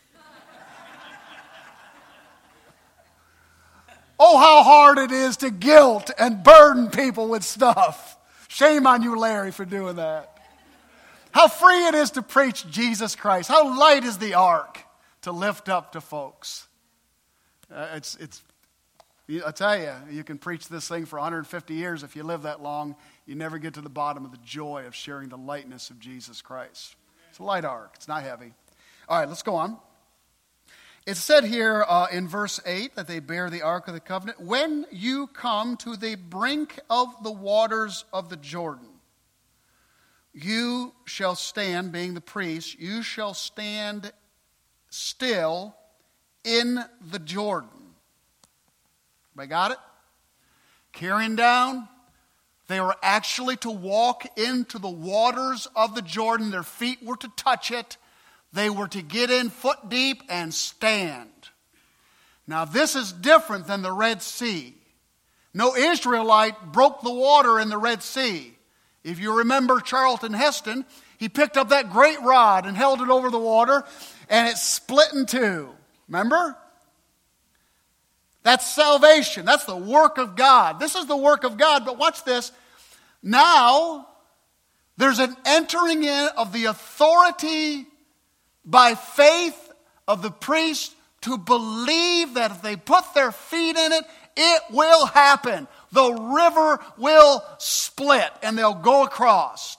Oh, 4.21 4.37
how 4.37 4.63
hard 4.63 4.97
it 4.97 5.11
is 5.11 5.37
to 5.37 5.49
guilt 5.49 6.11
and 6.19 6.43
burden 6.43 6.89
people 6.89 7.29
with 7.29 7.43
stuff. 7.43 8.17
Shame 8.49 8.85
on 8.85 9.01
you, 9.01 9.17
Larry, 9.17 9.51
for 9.51 9.63
doing 9.63 9.95
that. 9.95 10.37
How 11.31 11.47
free 11.47 11.87
it 11.87 11.95
is 11.95 12.11
to 12.11 12.21
preach 12.21 12.69
Jesus 12.69 13.15
Christ. 13.15 13.47
How 13.47 13.79
light 13.79 14.03
is 14.03 14.17
the 14.17 14.33
ark 14.33 14.83
to 15.21 15.31
lift 15.31 15.69
up 15.69 15.93
to 15.93 16.01
folks. 16.01 16.67
Uh, 17.73 17.87
it's, 17.93 18.15
it's, 18.15 18.41
I 19.45 19.51
tell 19.51 19.77
you, 19.77 19.93
you 20.09 20.23
can 20.23 20.39
preach 20.39 20.69
this 20.69 20.87
thing 20.87 21.05
for 21.05 21.19
150 21.19 21.75
years. 21.75 22.01
If 22.01 22.15
you 22.15 22.23
live 22.23 22.41
that 22.43 22.63
long, 22.63 22.95
you 23.27 23.35
never 23.35 23.59
get 23.59 23.75
to 23.75 23.81
the 23.81 23.89
bottom 23.89 24.25
of 24.25 24.31
the 24.31 24.39
joy 24.43 24.85
of 24.87 24.95
sharing 24.95 25.29
the 25.29 25.37
lightness 25.37 25.91
of 25.91 25.99
Jesus 25.99 26.41
Christ. 26.41 26.95
It's 27.29 27.37
a 27.37 27.43
light 27.43 27.63
ark, 27.63 27.91
it's 27.95 28.07
not 28.07 28.23
heavy. 28.23 28.53
All 29.07 29.19
right, 29.19 29.27
let's 29.27 29.43
go 29.43 29.55
on. 29.55 29.77
It's 31.05 31.19
said 31.19 31.43
here 31.43 31.85
uh, 31.87 32.07
in 32.11 32.27
verse 32.27 32.59
8 32.65 32.95
that 32.95 33.07
they 33.07 33.19
bear 33.19 33.49
the 33.49 33.61
Ark 33.61 33.87
of 33.87 33.93
the 33.93 33.99
Covenant. 33.99 34.41
When 34.41 34.85
you 34.91 35.27
come 35.27 35.77
to 35.77 35.95
the 35.95 36.15
brink 36.15 36.79
of 36.89 37.07
the 37.23 37.31
waters 37.31 38.05
of 38.11 38.29
the 38.29 38.35
Jordan, 38.35 38.89
you 40.33 40.93
shall 41.05 41.35
stand, 41.35 41.91
being 41.91 42.13
the 42.13 42.21
priest, 42.21 42.79
you 42.79 43.01
shall 43.01 43.33
stand 43.33 44.11
still 44.89 45.75
in 46.43 46.79
the 47.11 47.19
Jordan. 47.19 47.78
Everybody 49.39 49.51
got 49.51 49.71
it? 49.71 49.77
Carrying 50.91 51.37
down. 51.37 51.87
They 52.67 52.81
were 52.81 52.97
actually 53.01 53.55
to 53.57 53.71
walk 53.71 54.37
into 54.37 54.79
the 54.79 54.89
waters 54.89 55.65
of 55.77 55.95
the 55.95 56.01
Jordan. 56.01 56.51
Their 56.51 56.61
feet 56.61 57.01
were 57.01 57.15
to 57.15 57.31
touch 57.37 57.71
it. 57.71 57.95
They 58.51 58.69
were 58.69 58.89
to 58.89 59.01
get 59.01 59.31
in 59.31 59.49
foot 59.49 59.87
deep 59.87 60.23
and 60.27 60.53
stand. 60.53 61.29
Now, 62.47 62.65
this 62.65 62.97
is 62.97 63.13
different 63.13 63.65
than 63.65 63.81
the 63.81 63.93
Red 63.93 64.21
Sea. 64.21 64.75
No 65.53 65.73
Israelite 65.73 66.73
broke 66.73 67.01
the 67.01 67.09
water 67.09 67.61
in 67.61 67.69
the 67.69 67.77
Red 67.77 68.03
Sea. 68.03 68.53
If 69.05 69.19
you 69.19 69.37
remember 69.37 69.79
Charlton 69.79 70.33
Heston, 70.33 70.83
he 71.17 71.29
picked 71.29 71.55
up 71.55 71.69
that 71.69 71.93
great 71.93 72.21
rod 72.23 72.65
and 72.65 72.75
held 72.75 72.99
it 72.99 73.07
over 73.07 73.29
the 73.29 73.39
water, 73.39 73.85
and 74.29 74.49
it 74.49 74.57
split 74.57 75.13
in 75.13 75.25
two. 75.25 75.69
Remember? 76.09 76.57
That's 78.49 78.65
salvation. 78.65 79.45
That's 79.45 79.65
the 79.65 79.75
work 79.75 80.17
of 80.17 80.35
God. 80.35 80.79
This 80.79 80.95
is 80.95 81.05
the 81.05 81.15
work 81.15 81.43
of 81.43 81.55
God, 81.55 81.85
but 81.85 81.99
watch 81.99 82.23
this. 82.23 82.51
Now, 83.21 84.07
there's 84.97 85.19
an 85.19 85.37
entering 85.45 86.03
in 86.03 86.29
of 86.35 86.51
the 86.51 86.65
authority 86.65 87.85
by 88.65 88.95
faith 88.95 89.71
of 90.07 90.23
the 90.23 90.31
priest 90.31 90.95
to 91.21 91.37
believe 91.37 92.33
that 92.33 92.49
if 92.49 92.63
they 92.63 92.75
put 92.75 93.13
their 93.13 93.31
feet 93.31 93.77
in 93.77 93.91
it, 93.91 94.03
it 94.35 94.63
will 94.71 95.05
happen. 95.05 95.67
The 95.91 96.11
river 96.11 96.79
will 96.97 97.43
split 97.59 98.31
and 98.41 98.57
they'll 98.57 98.73
go 98.73 99.03
across. 99.03 99.77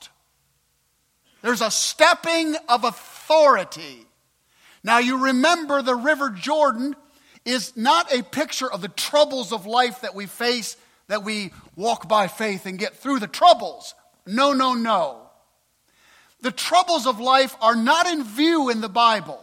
There's 1.43 1.61
a 1.61 1.73
stepping 1.73 2.55
of 2.69 2.85
authority. 2.85 4.07
Now, 4.85 4.99
you 4.99 5.25
remember 5.25 5.83
the 5.83 5.97
River 5.97 6.31
Jordan 6.31 6.95
is 7.45 7.77
not 7.77 8.13
a 8.13 8.23
picture 8.23 8.71
of 8.71 8.83
the 8.83 8.89
troubles 8.89 9.53
of 9.53 9.67
life 9.67 10.03
that 10.03 10.15
we 10.15 10.27
face, 10.27 10.77
that 11.09 11.25
we 11.25 11.53
walk 11.77 12.09
by 12.09 12.29
faith 12.29 12.67
and 12.67 12.79
get 12.79 12.97
through 12.97 13.19
the 13.19 13.27
troubles. 13.27 13.95
No, 14.27 14.53
no, 14.53 14.75
no. 14.75 15.23
The 16.43 16.51
troubles 16.51 17.07
of 17.07 17.21
life 17.21 17.57
are 17.61 17.77
not 17.77 18.07
in 18.07 18.25
view 18.25 18.71
in 18.71 18.81
the 18.81 18.89
Bible. 18.89 19.43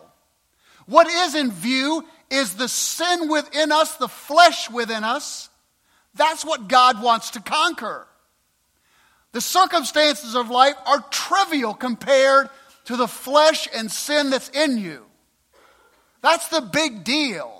What 0.85 1.07
is 1.07 1.35
in 1.35 1.51
view 1.51 2.05
is 2.29 2.55
the 2.55 2.67
sin 2.67 3.29
within 3.29 3.71
us, 3.71 3.97
the 3.97 4.07
flesh 4.07 4.69
within 4.69 5.03
us. 5.03 5.49
That's 6.15 6.43
what 6.43 6.67
God 6.67 7.01
wants 7.01 7.31
to 7.31 7.41
conquer. 7.41 8.07
The 9.33 9.41
circumstances 9.41 10.35
of 10.35 10.49
life 10.49 10.75
are 10.85 11.03
trivial 11.11 11.73
compared 11.73 12.49
to 12.85 12.95
the 12.95 13.07
flesh 13.07 13.67
and 13.73 13.91
sin 13.91 14.29
that's 14.29 14.49
in 14.49 14.77
you. 14.77 15.05
That's 16.21 16.47
the 16.47 16.61
big 16.61 17.03
deal. 17.03 17.56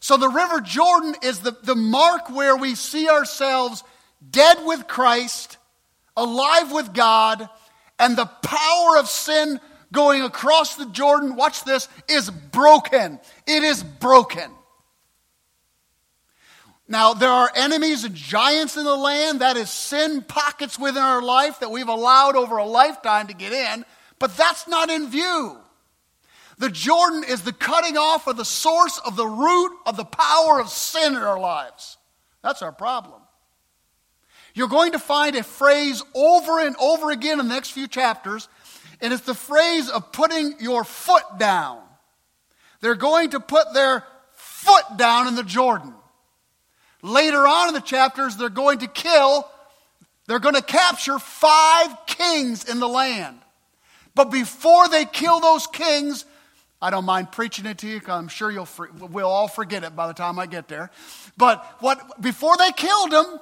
So 0.00 0.16
the 0.16 0.28
River 0.28 0.60
Jordan 0.60 1.14
is 1.22 1.40
the, 1.40 1.56
the 1.62 1.74
mark 1.74 2.30
where 2.30 2.56
we 2.56 2.74
see 2.74 3.08
ourselves 3.08 3.82
dead 4.30 4.58
with 4.64 4.86
Christ, 4.86 5.56
alive 6.16 6.72
with 6.72 6.92
God, 6.92 7.48
and 7.98 8.16
the 8.16 8.26
power 8.26 8.98
of 8.98 9.08
sin 9.08 9.60
going 9.92 10.22
across 10.22 10.76
the 10.76 10.86
Jordan, 10.86 11.36
watch 11.36 11.64
this, 11.64 11.88
is 12.08 12.30
broken. 12.30 13.18
It 13.46 13.62
is 13.62 13.82
broken. 13.82 14.50
Now, 16.86 17.12
there 17.12 17.30
are 17.30 17.50
enemies 17.54 18.04
and 18.04 18.14
giants 18.14 18.76
in 18.76 18.84
the 18.84 18.96
land. 18.96 19.40
That 19.40 19.58
is 19.58 19.68
sin 19.68 20.22
pockets 20.22 20.78
within 20.78 21.02
our 21.02 21.20
life 21.20 21.60
that 21.60 21.70
we've 21.70 21.88
allowed 21.88 22.34
over 22.34 22.56
a 22.56 22.64
lifetime 22.64 23.26
to 23.26 23.34
get 23.34 23.52
in, 23.52 23.84
but 24.18 24.36
that's 24.36 24.66
not 24.66 24.88
in 24.88 25.10
view. 25.10 25.58
The 26.58 26.70
Jordan 26.70 27.24
is 27.24 27.42
the 27.42 27.52
cutting 27.52 27.96
off 27.96 28.26
of 28.26 28.36
the 28.36 28.44
source 28.44 28.98
of 28.98 29.16
the 29.16 29.26
root 29.26 29.72
of 29.86 29.96
the 29.96 30.04
power 30.04 30.60
of 30.60 30.68
sin 30.68 31.14
in 31.14 31.22
our 31.22 31.38
lives. 31.38 31.96
That's 32.42 32.62
our 32.62 32.72
problem. 32.72 33.22
You're 34.54 34.68
going 34.68 34.92
to 34.92 34.98
find 34.98 35.36
a 35.36 35.44
phrase 35.44 36.02
over 36.14 36.58
and 36.58 36.74
over 36.76 37.12
again 37.12 37.38
in 37.38 37.46
the 37.46 37.54
next 37.54 37.70
few 37.70 37.86
chapters, 37.86 38.48
and 39.00 39.12
it's 39.12 39.22
the 39.22 39.34
phrase 39.34 39.88
of 39.88 40.10
putting 40.10 40.54
your 40.58 40.82
foot 40.82 41.22
down. 41.38 41.80
They're 42.80 42.96
going 42.96 43.30
to 43.30 43.40
put 43.40 43.72
their 43.72 44.04
foot 44.34 44.96
down 44.96 45.28
in 45.28 45.36
the 45.36 45.44
Jordan. 45.44 45.94
Later 47.02 47.46
on 47.46 47.68
in 47.68 47.74
the 47.74 47.80
chapters, 47.80 48.36
they're 48.36 48.48
going 48.48 48.78
to 48.78 48.88
kill, 48.88 49.48
they're 50.26 50.40
going 50.40 50.56
to 50.56 50.62
capture 50.62 51.20
five 51.20 52.06
kings 52.06 52.68
in 52.68 52.80
the 52.80 52.88
land. 52.88 53.38
But 54.16 54.32
before 54.32 54.88
they 54.88 55.04
kill 55.04 55.38
those 55.38 55.68
kings, 55.68 56.24
I 56.80 56.90
don't 56.90 57.04
mind 57.04 57.32
preaching 57.32 57.66
it 57.66 57.78
to 57.78 57.88
you 57.88 57.98
because 57.98 58.14
I'm 58.14 58.28
sure 58.28 58.50
you'll 58.50 58.68
we'll 58.98 59.28
all 59.28 59.48
forget 59.48 59.82
it 59.82 59.96
by 59.96 60.06
the 60.06 60.12
time 60.12 60.38
I 60.38 60.46
get 60.46 60.68
there. 60.68 60.90
But 61.36 61.64
what 61.80 62.20
before 62.20 62.56
they 62.56 62.70
killed 62.72 63.10
them, 63.10 63.40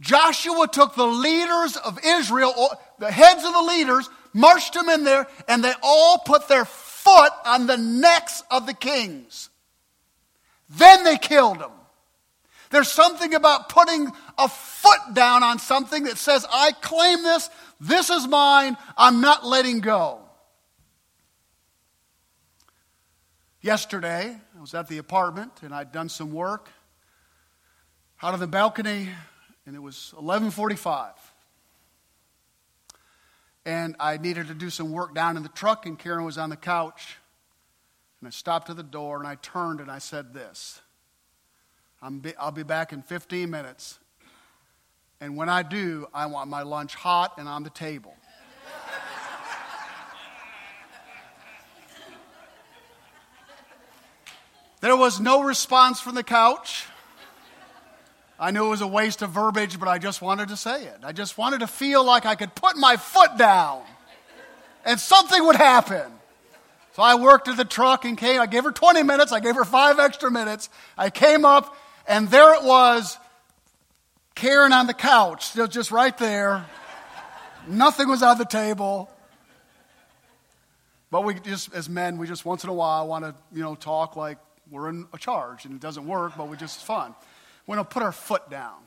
Joshua 0.00 0.66
took 0.68 0.94
the 0.94 1.06
leaders 1.06 1.76
of 1.76 1.98
Israel, 2.04 2.52
the 2.98 3.10
heads 3.10 3.44
of 3.44 3.52
the 3.52 3.62
leaders, 3.62 4.10
marched 4.34 4.74
them 4.74 4.88
in 4.88 5.04
there, 5.04 5.26
and 5.48 5.62
they 5.62 5.72
all 5.82 6.18
put 6.18 6.48
their 6.48 6.64
foot 6.64 7.32
on 7.44 7.66
the 7.66 7.76
necks 7.76 8.42
of 8.50 8.66
the 8.66 8.74
kings. 8.74 9.48
Then 10.68 11.04
they 11.04 11.16
killed 11.16 11.60
them. 11.60 11.70
There's 12.70 12.90
something 12.90 13.34
about 13.34 13.68
putting 13.68 14.10
a 14.36 14.48
foot 14.48 15.14
down 15.14 15.44
on 15.44 15.60
something 15.60 16.04
that 16.04 16.18
says, 16.18 16.44
I 16.52 16.72
claim 16.72 17.22
this, 17.22 17.48
this 17.80 18.10
is 18.10 18.26
mine, 18.26 18.76
I'm 18.98 19.20
not 19.20 19.46
letting 19.46 19.80
go. 19.80 20.25
Yesterday, 23.66 24.36
I 24.56 24.60
was 24.60 24.74
at 24.74 24.86
the 24.86 24.98
apartment 24.98 25.50
and 25.62 25.74
I'd 25.74 25.90
done 25.90 26.08
some 26.08 26.30
work 26.30 26.70
out 28.22 28.32
of 28.32 28.38
the 28.38 28.46
balcony, 28.46 29.08
and 29.66 29.74
it 29.74 29.80
was 29.80 30.12
1145. 30.12 31.10
And 33.64 33.96
I 33.98 34.18
needed 34.18 34.46
to 34.46 34.54
do 34.54 34.70
some 34.70 34.92
work 34.92 35.16
down 35.16 35.36
in 35.36 35.42
the 35.42 35.48
truck, 35.48 35.84
and 35.84 35.98
Karen 35.98 36.24
was 36.24 36.38
on 36.38 36.48
the 36.48 36.56
couch. 36.56 37.16
And 38.20 38.28
I 38.28 38.30
stopped 38.30 38.70
at 38.70 38.76
the 38.76 38.84
door, 38.84 39.18
and 39.18 39.26
I 39.26 39.34
turned 39.34 39.80
and 39.80 39.90
I 39.90 39.98
said 39.98 40.32
this 40.32 40.80
be, 42.20 42.36
I'll 42.36 42.52
be 42.52 42.62
back 42.62 42.92
in 42.92 43.02
15 43.02 43.50
minutes. 43.50 43.98
And 45.20 45.36
when 45.36 45.48
I 45.48 45.64
do, 45.64 46.06
I 46.14 46.26
want 46.26 46.48
my 46.48 46.62
lunch 46.62 46.94
hot 46.94 47.36
and 47.36 47.48
on 47.48 47.64
the 47.64 47.70
table. 47.70 48.14
There 54.80 54.96
was 54.96 55.20
no 55.20 55.42
response 55.42 56.00
from 56.00 56.14
the 56.14 56.22
couch. 56.22 56.84
I 58.38 58.50
knew 58.50 58.66
it 58.66 58.70
was 58.70 58.82
a 58.82 58.86
waste 58.86 59.22
of 59.22 59.30
verbiage, 59.30 59.78
but 59.78 59.88
I 59.88 59.98
just 59.98 60.20
wanted 60.20 60.48
to 60.48 60.56
say 60.56 60.84
it. 60.84 60.98
I 61.02 61.12
just 61.12 61.38
wanted 61.38 61.60
to 61.60 61.66
feel 61.66 62.04
like 62.04 62.26
I 62.26 62.34
could 62.34 62.54
put 62.54 62.76
my 62.76 62.96
foot 62.96 63.38
down 63.38 63.82
and 64.86 64.98
something 65.00 65.44
would 65.44 65.56
happen. 65.56 66.12
So 66.94 67.02
I 67.02 67.16
worked 67.16 67.48
at 67.48 67.58
the 67.58 67.64
truck 67.66 68.06
and 68.06 68.16
came. 68.16 68.40
I 68.40 68.46
gave 68.46 68.64
her 68.64 68.72
20 68.72 69.02
minutes. 69.02 69.32
I 69.32 69.40
gave 69.40 69.56
her 69.56 69.66
five 69.66 69.98
extra 69.98 70.30
minutes. 70.30 70.70
I 70.96 71.10
came 71.10 71.44
up, 71.44 71.76
and 72.08 72.28
there 72.30 72.54
it 72.54 72.62
was 72.62 73.18
Karen 74.34 74.72
on 74.72 74.86
the 74.86 74.94
couch, 74.94 75.44
still 75.44 75.66
just 75.66 75.90
right 75.90 76.16
there. 76.16 76.64
Nothing 77.68 78.08
was 78.08 78.22
on 78.22 78.38
the 78.38 78.46
table. 78.46 79.10
But 81.10 81.24
we 81.24 81.34
just, 81.34 81.74
as 81.74 81.88
men, 81.88 82.16
we 82.16 82.26
just 82.26 82.44
once 82.44 82.64
in 82.64 82.70
a 82.70 82.74
while 82.74 83.06
want 83.08 83.24
to, 83.24 83.34
you 83.52 83.62
know, 83.62 83.74
talk 83.74 84.16
like 84.16 84.38
we're 84.70 84.88
in 84.88 85.06
a 85.12 85.18
charge, 85.18 85.64
and 85.64 85.74
it 85.74 85.80
doesn't 85.80 86.06
work, 86.06 86.32
but 86.36 86.48
we're 86.48 86.56
just 86.56 86.84
fun. 86.84 87.14
We 87.66 87.76
want 87.76 87.88
to 87.88 87.94
put 87.94 88.02
our 88.02 88.12
foot 88.12 88.50
down. 88.50 88.78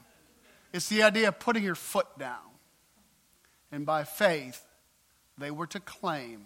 It's 0.73 0.89
the 0.89 1.03
idea 1.03 1.29
of 1.29 1.39
putting 1.39 1.63
your 1.63 1.75
foot 1.75 2.07
down. 2.17 2.37
And 3.71 3.85
by 3.85 4.03
faith, 4.03 4.63
they 5.37 5.51
were 5.51 5.67
to 5.67 5.79
claim 5.79 6.45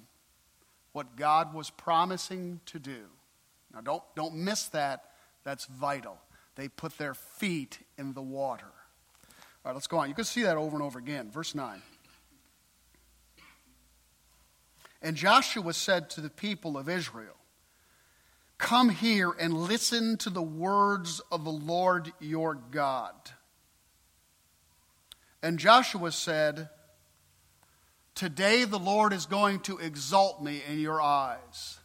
what 0.91 1.15
God 1.15 1.53
was 1.53 1.69
promising 1.69 2.59
to 2.67 2.79
do. 2.79 3.05
Now, 3.73 3.81
don't, 3.81 4.03
don't 4.15 4.35
miss 4.35 4.67
that. 4.67 5.05
That's 5.43 5.65
vital. 5.65 6.17
They 6.55 6.67
put 6.67 6.97
their 6.97 7.13
feet 7.13 7.79
in 7.97 8.13
the 8.13 8.21
water. 8.21 8.65
All 8.65 9.69
right, 9.69 9.73
let's 9.73 9.87
go 9.87 9.97
on. 9.97 10.09
You 10.09 10.15
can 10.15 10.25
see 10.25 10.43
that 10.43 10.57
over 10.57 10.75
and 10.75 10.83
over 10.83 10.99
again. 10.99 11.31
Verse 11.31 11.55
9. 11.55 11.81
And 15.01 15.17
Joshua 15.17 15.73
said 15.73 16.09
to 16.11 16.21
the 16.21 16.29
people 16.29 16.77
of 16.77 16.87
Israel, 16.87 17.35
Come 18.63 18.87
here 18.87 19.35
and 19.37 19.53
listen 19.53 20.15
to 20.19 20.29
the 20.29 20.41
words 20.41 21.19
of 21.33 21.43
the 21.43 21.51
Lord 21.51 22.13
your 22.21 22.55
God. 22.55 23.11
And 25.41 25.59
Joshua 25.59 26.13
said, 26.13 26.69
Today 28.15 28.63
the 28.63 28.79
Lord 28.79 29.11
is 29.11 29.25
going 29.25 29.59
to 29.63 29.79
exalt 29.79 30.41
me 30.41 30.63
in 30.71 30.79
your 30.79 31.01
eyes. 31.01 31.77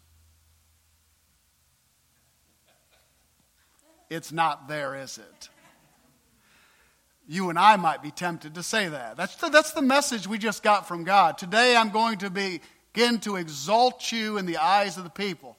It's 4.08 4.30
not 4.30 4.68
there, 4.68 4.94
is 4.94 5.18
it? 5.18 5.49
you 7.26 7.50
and 7.50 7.58
I 7.58 7.75
might 7.75 8.04
be 8.04 8.12
tempted 8.12 8.54
to 8.54 8.62
say 8.62 8.88
that. 8.88 9.16
That's 9.16 9.35
the, 9.35 9.49
that's 9.49 9.73
the 9.73 9.82
message 9.82 10.28
we 10.28 10.38
just 10.38 10.62
got 10.62 10.87
from 10.87 11.02
God. 11.02 11.38
Today 11.38 11.76
I'm 11.76 11.90
going 11.90 12.18
to 12.18 12.30
begin 12.30 13.18
to 13.23 13.35
exalt 13.35 14.12
you 14.12 14.38
in 14.38 14.47
the 14.47 14.58
eyes 14.58 14.97
of 14.97 15.02
the 15.02 15.11
people. 15.11 15.56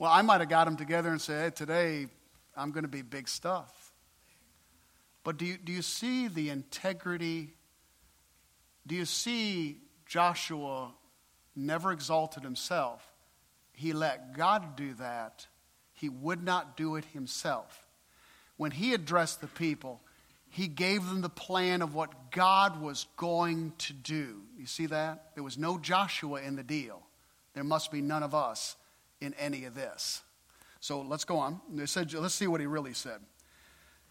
Well, 0.00 0.10
I 0.10 0.22
might 0.22 0.40
have 0.40 0.48
got 0.48 0.64
them 0.64 0.78
together 0.78 1.10
and 1.10 1.20
said, 1.20 1.44
hey, 1.44 1.50
today 1.54 2.06
I'm 2.56 2.70
going 2.70 2.84
to 2.84 2.88
be 2.88 3.02
big 3.02 3.28
stuff. 3.28 3.92
But 5.24 5.36
do 5.36 5.44
you, 5.44 5.58
do 5.58 5.72
you 5.72 5.82
see 5.82 6.26
the 6.26 6.48
integrity? 6.48 7.52
Do 8.86 8.94
you 8.94 9.04
see 9.04 9.76
Joshua 10.06 10.92
never 11.54 11.92
exalted 11.92 12.42
himself? 12.42 13.06
He 13.74 13.92
let 13.92 14.34
God 14.34 14.74
do 14.74 14.94
that. 14.94 15.46
He 15.92 16.08
would 16.08 16.42
not 16.42 16.78
do 16.78 16.96
it 16.96 17.04
himself. 17.12 17.86
When 18.56 18.70
he 18.70 18.94
addressed 18.94 19.42
the 19.42 19.48
people, 19.48 20.00
he 20.48 20.66
gave 20.66 21.06
them 21.06 21.20
the 21.20 21.28
plan 21.28 21.82
of 21.82 21.94
what 21.94 22.30
God 22.30 22.80
was 22.80 23.06
going 23.18 23.74
to 23.76 23.92
do. 23.92 24.40
You 24.58 24.64
see 24.64 24.86
that? 24.86 25.34
There 25.34 25.44
was 25.44 25.58
no 25.58 25.76
Joshua 25.76 26.40
in 26.40 26.56
the 26.56 26.62
deal. 26.62 27.02
There 27.52 27.64
must 27.64 27.92
be 27.92 28.00
none 28.00 28.22
of 28.22 28.34
us 28.34 28.76
in 29.20 29.34
any 29.34 29.64
of 29.64 29.74
this. 29.74 30.22
So 30.80 31.02
let's 31.02 31.24
go 31.24 31.36
on. 31.36 31.60
They 31.72 31.86
said, 31.86 32.12
let's 32.14 32.34
see 32.34 32.46
what 32.46 32.60
he 32.60 32.66
really 32.66 32.94
said. 32.94 33.20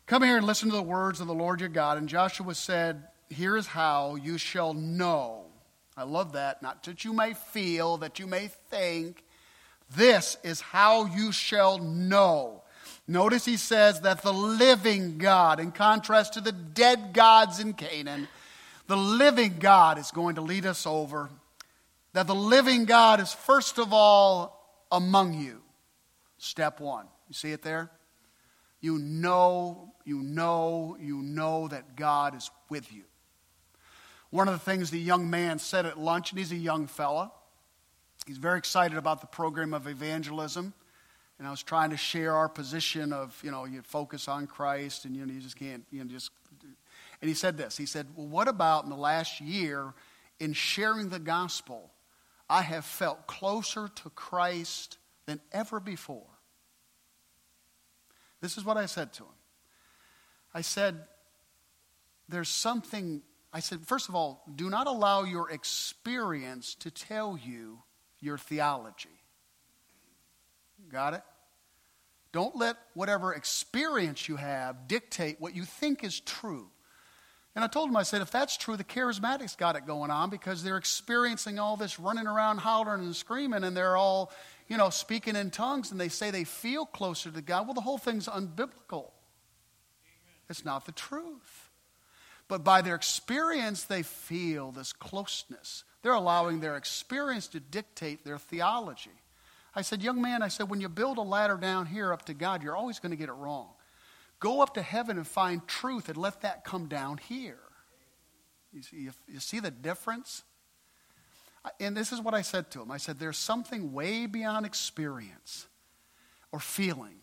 Come 0.05 0.23
here 0.23 0.37
and 0.37 0.45
listen 0.45 0.69
to 0.69 0.75
the 0.75 0.81
words 0.81 1.19
of 1.19 1.27
the 1.27 1.33
Lord 1.33 1.59
your 1.59 1.69
God. 1.69 1.97
And 1.97 2.09
Joshua 2.09 2.55
said, 2.55 3.03
Here 3.29 3.55
is 3.55 3.67
how 3.67 4.15
you 4.15 4.37
shall 4.37 4.73
know. 4.73 5.45
I 5.95 6.03
love 6.03 6.33
that. 6.33 6.61
Not 6.63 6.83
that 6.83 7.05
you 7.05 7.13
may 7.13 7.33
feel, 7.33 7.97
that 7.97 8.17
you 8.17 8.25
may 8.25 8.47
think. 8.69 9.23
This 9.95 10.37
is 10.43 10.61
how 10.61 11.05
you 11.05 11.31
shall 11.31 11.77
know 11.77 12.63
Notice 13.09 13.43
he 13.43 13.57
says 13.57 14.01
that 14.01 14.21
the 14.21 14.31
living 14.31 15.17
God, 15.17 15.59
in 15.59 15.71
contrast 15.71 16.33
to 16.33 16.41
the 16.41 16.51
dead 16.51 17.11
gods 17.11 17.59
in 17.59 17.73
Canaan, 17.73 18.27
the 18.85 18.95
living 18.95 19.55
God 19.59 19.97
is 19.97 20.11
going 20.11 20.35
to 20.35 20.41
lead 20.41 20.67
us 20.67 20.85
over. 20.85 21.31
That 22.13 22.27
the 22.27 22.35
living 22.35 22.85
God 22.85 23.19
is 23.19 23.33
first 23.33 23.79
of 23.79 23.93
all 23.93 24.58
among 24.91 25.33
you. 25.33 25.61
Step 26.37 26.79
one. 26.79 27.05
You 27.27 27.33
see 27.33 27.51
it 27.51 27.61
there? 27.61 27.91
You 28.81 28.97
know, 28.97 29.93
you 30.05 30.21
know, 30.21 30.97
you 30.99 31.17
know 31.17 31.67
that 31.67 31.95
God 31.95 32.35
is 32.35 32.49
with 32.69 32.91
you. 32.93 33.03
One 34.29 34.47
of 34.47 34.53
the 34.53 34.59
things 34.59 34.91
the 34.91 34.99
young 34.99 35.29
man 35.29 35.59
said 35.59 35.85
at 35.85 35.99
lunch, 35.99 36.31
and 36.31 36.39
he's 36.39 36.51
a 36.51 36.55
young 36.55 36.87
fella, 36.87 37.31
he's 38.25 38.37
very 38.37 38.57
excited 38.57 38.97
about 38.97 39.21
the 39.21 39.27
program 39.27 39.73
of 39.73 39.87
evangelism. 39.87 40.73
And 41.39 41.47
I 41.47 41.51
was 41.51 41.63
trying 41.63 41.89
to 41.91 41.97
share 41.97 42.35
our 42.35 42.49
position 42.49 43.13
of, 43.13 43.39
you 43.43 43.49
know, 43.49 43.65
you 43.65 43.81
focus 43.81 44.27
on 44.27 44.45
Christ 44.45 45.05
and, 45.05 45.15
you 45.15 45.25
know, 45.25 45.33
you 45.33 45.39
just 45.39 45.57
can't, 45.57 45.83
you 45.89 46.03
know, 46.03 46.09
just. 46.09 46.31
And 47.21 47.27
he 47.27 47.33
said 47.33 47.57
this. 47.57 47.77
He 47.77 47.85
said, 47.85 48.07
Well, 48.15 48.27
what 48.27 48.47
about 48.47 48.83
in 48.83 48.89
the 48.89 48.97
last 48.97 49.41
year 49.41 49.93
in 50.39 50.53
sharing 50.53 51.09
the 51.09 51.19
gospel? 51.19 51.91
I 52.49 52.63
have 52.63 52.85
felt 52.85 53.27
closer 53.27 53.87
to 53.87 54.09
Christ 54.09 54.97
than 55.25 55.39
ever 55.51 55.79
before. 55.79 56.25
This 58.41 58.57
is 58.57 58.65
what 58.65 58.77
I 58.77 58.85
said 58.85 59.13
to 59.13 59.23
him. 59.23 59.29
I 60.53 60.61
said, 60.61 61.05
There's 62.27 62.49
something. 62.49 63.21
I 63.53 63.59
said, 63.59 63.85
First 63.85 64.09
of 64.09 64.15
all, 64.15 64.43
do 64.55 64.69
not 64.69 64.87
allow 64.87 65.23
your 65.23 65.49
experience 65.51 66.75
to 66.75 66.91
tell 66.91 67.37
you 67.37 67.83
your 68.19 68.37
theology. 68.37 69.09
Got 70.91 71.13
it? 71.13 71.23
Don't 72.31 72.55
let 72.55 72.77
whatever 72.93 73.33
experience 73.33 74.27
you 74.29 74.35
have 74.35 74.87
dictate 74.87 75.39
what 75.39 75.55
you 75.55 75.63
think 75.63 76.03
is 76.03 76.19
true. 76.19 76.69
And 77.59 77.65
I 77.65 77.67
told 77.67 77.89
him, 77.89 77.97
I 77.97 78.03
said, 78.03 78.21
if 78.21 78.31
that's 78.31 78.55
true, 78.55 78.77
the 78.77 78.85
charismatics 78.85 79.57
got 79.57 79.75
it 79.75 79.85
going 79.85 80.11
on 80.11 80.29
because 80.29 80.63
they're 80.63 80.77
experiencing 80.77 81.59
all 81.59 81.75
this 81.75 81.99
running 81.99 82.25
around, 82.25 82.59
hollering 82.59 83.01
and 83.01 83.13
screaming, 83.13 83.65
and 83.65 83.75
they're 83.75 83.97
all, 83.97 84.31
you 84.69 84.77
know, 84.77 84.89
speaking 84.89 85.35
in 85.35 85.51
tongues, 85.51 85.91
and 85.91 85.99
they 85.99 86.07
say 86.07 86.31
they 86.31 86.45
feel 86.45 86.85
closer 86.85 87.29
to 87.29 87.41
God. 87.41 87.67
Well, 87.67 87.73
the 87.73 87.81
whole 87.81 87.97
thing's 87.97 88.29
unbiblical. 88.29 89.11
It's 90.49 90.63
not 90.63 90.85
the 90.85 90.93
truth. 90.93 91.69
But 92.47 92.63
by 92.63 92.81
their 92.81 92.95
experience, 92.95 93.83
they 93.83 94.03
feel 94.03 94.71
this 94.71 94.93
closeness. 94.93 95.83
They're 96.01 96.13
allowing 96.13 96.61
their 96.61 96.77
experience 96.77 97.49
to 97.49 97.59
dictate 97.59 98.23
their 98.23 98.37
theology. 98.37 99.19
I 99.75 99.81
said, 99.81 100.01
Young 100.01 100.21
man, 100.21 100.41
I 100.41 100.47
said, 100.47 100.69
when 100.69 100.79
you 100.79 100.87
build 100.87 101.17
a 101.17 101.23
ladder 101.23 101.57
down 101.57 101.87
here 101.87 102.13
up 102.13 102.23
to 102.27 102.33
God, 102.33 102.63
you're 102.63 102.77
always 102.77 102.99
going 102.99 103.11
to 103.11 103.17
get 103.17 103.27
it 103.27 103.33
wrong. 103.33 103.67
Go 104.39 104.61
up 104.61 104.73
to 104.75 104.81
heaven 104.81 105.17
and 105.17 105.27
find 105.27 105.67
truth 105.67 106.07
and 106.07 106.17
let 106.17 106.41
that 106.41 106.63
come 106.63 106.87
down 106.87 107.17
here. 107.17 107.59
You 108.71 108.81
see, 108.81 108.97
you, 108.97 109.11
you 109.27 109.39
see 109.39 109.59
the 109.59 109.71
difference? 109.71 110.43
And 111.79 111.95
this 111.95 112.11
is 112.11 112.21
what 112.21 112.33
I 112.33 112.41
said 112.41 112.71
to 112.71 112.81
him 112.81 112.91
I 112.91 112.97
said, 112.97 113.19
There's 113.19 113.37
something 113.37 113.93
way 113.93 114.25
beyond 114.25 114.65
experience 114.65 115.67
or 116.51 116.59
feeling. 116.59 117.15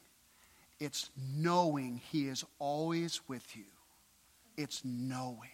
It's 0.79 1.11
knowing 1.35 2.03
He 2.11 2.29
is 2.29 2.45
always 2.59 3.21
with 3.29 3.57
you. 3.57 3.65
It's 4.57 4.85
knowing. 4.85 5.51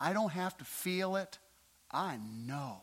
I 0.00 0.12
don't 0.12 0.32
have 0.32 0.56
to 0.58 0.64
feel 0.64 1.16
it, 1.16 1.38
I 1.90 2.18
know. 2.46 2.82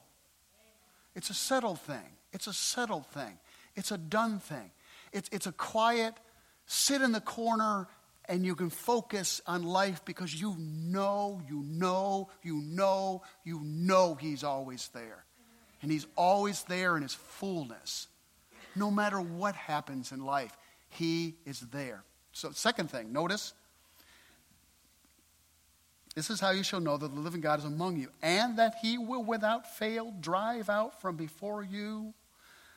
It's 1.16 1.30
a 1.30 1.34
settled 1.34 1.80
thing. 1.80 2.18
It's 2.32 2.48
a 2.48 2.54
settled 2.54 3.06
thing. 3.08 3.38
It's 3.76 3.92
a 3.92 3.98
done 3.98 4.39
thing. 4.39 4.72
It's, 5.12 5.30
it's 5.32 5.46
a 5.46 5.52
quiet, 5.52 6.16
sit 6.65 7.02
in 7.02 7.12
the 7.12 7.21
corner 7.21 7.88
and 8.26 8.45
you 8.45 8.56
can 8.56 8.69
focus 8.69 9.41
on 9.45 9.63
life 9.63 10.04
because 10.06 10.34
you 10.34 10.56
know, 10.58 11.41
you 11.49 11.63
know, 11.63 12.30
you 12.41 12.62
know, 12.62 13.21
you 13.43 13.60
know 13.63 14.15
He's 14.15 14.43
always 14.43 14.89
there. 14.93 15.26
And 15.82 15.91
He's 15.91 16.08
always 16.15 16.63
there 16.63 16.95
in 16.95 17.04
His 17.04 17.13
fullness. 17.13 18.08
No 18.76 18.89
matter 18.89 19.19
what 19.19 19.56
happens 19.56 20.12
in 20.12 20.26
life, 20.26 20.56
He 20.89 21.36
is 21.45 21.60
there. 21.60 22.04
So, 22.32 22.52
second 22.52 22.89
thing, 22.89 23.12
notice 23.12 23.54
This 26.15 26.30
is 26.30 26.39
how 26.39 26.52
you 26.52 26.63
shall 26.63 26.80
know 26.80 26.97
that 26.97 27.13
the 27.13 27.19
living 27.19 27.41
God 27.41 27.60
is 27.60 27.65
among 27.65 27.97
you, 27.97 28.10
and 28.21 28.58
that 28.58 28.76
he 28.82 28.97
will 28.97 29.23
without 29.23 29.76
fail 29.76 30.13
drive 30.19 30.69
out 30.69 31.02
from 31.02 31.15
before 31.15 31.63
you 31.63 32.13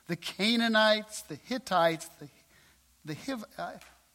the 0.08 0.16
Canaanites, 0.16 1.22
the 1.22 1.34
Hittites, 1.34 2.08
the, 2.20 2.28
the 3.06 3.14
Hiv, 3.14 3.44
uh, 3.56 3.72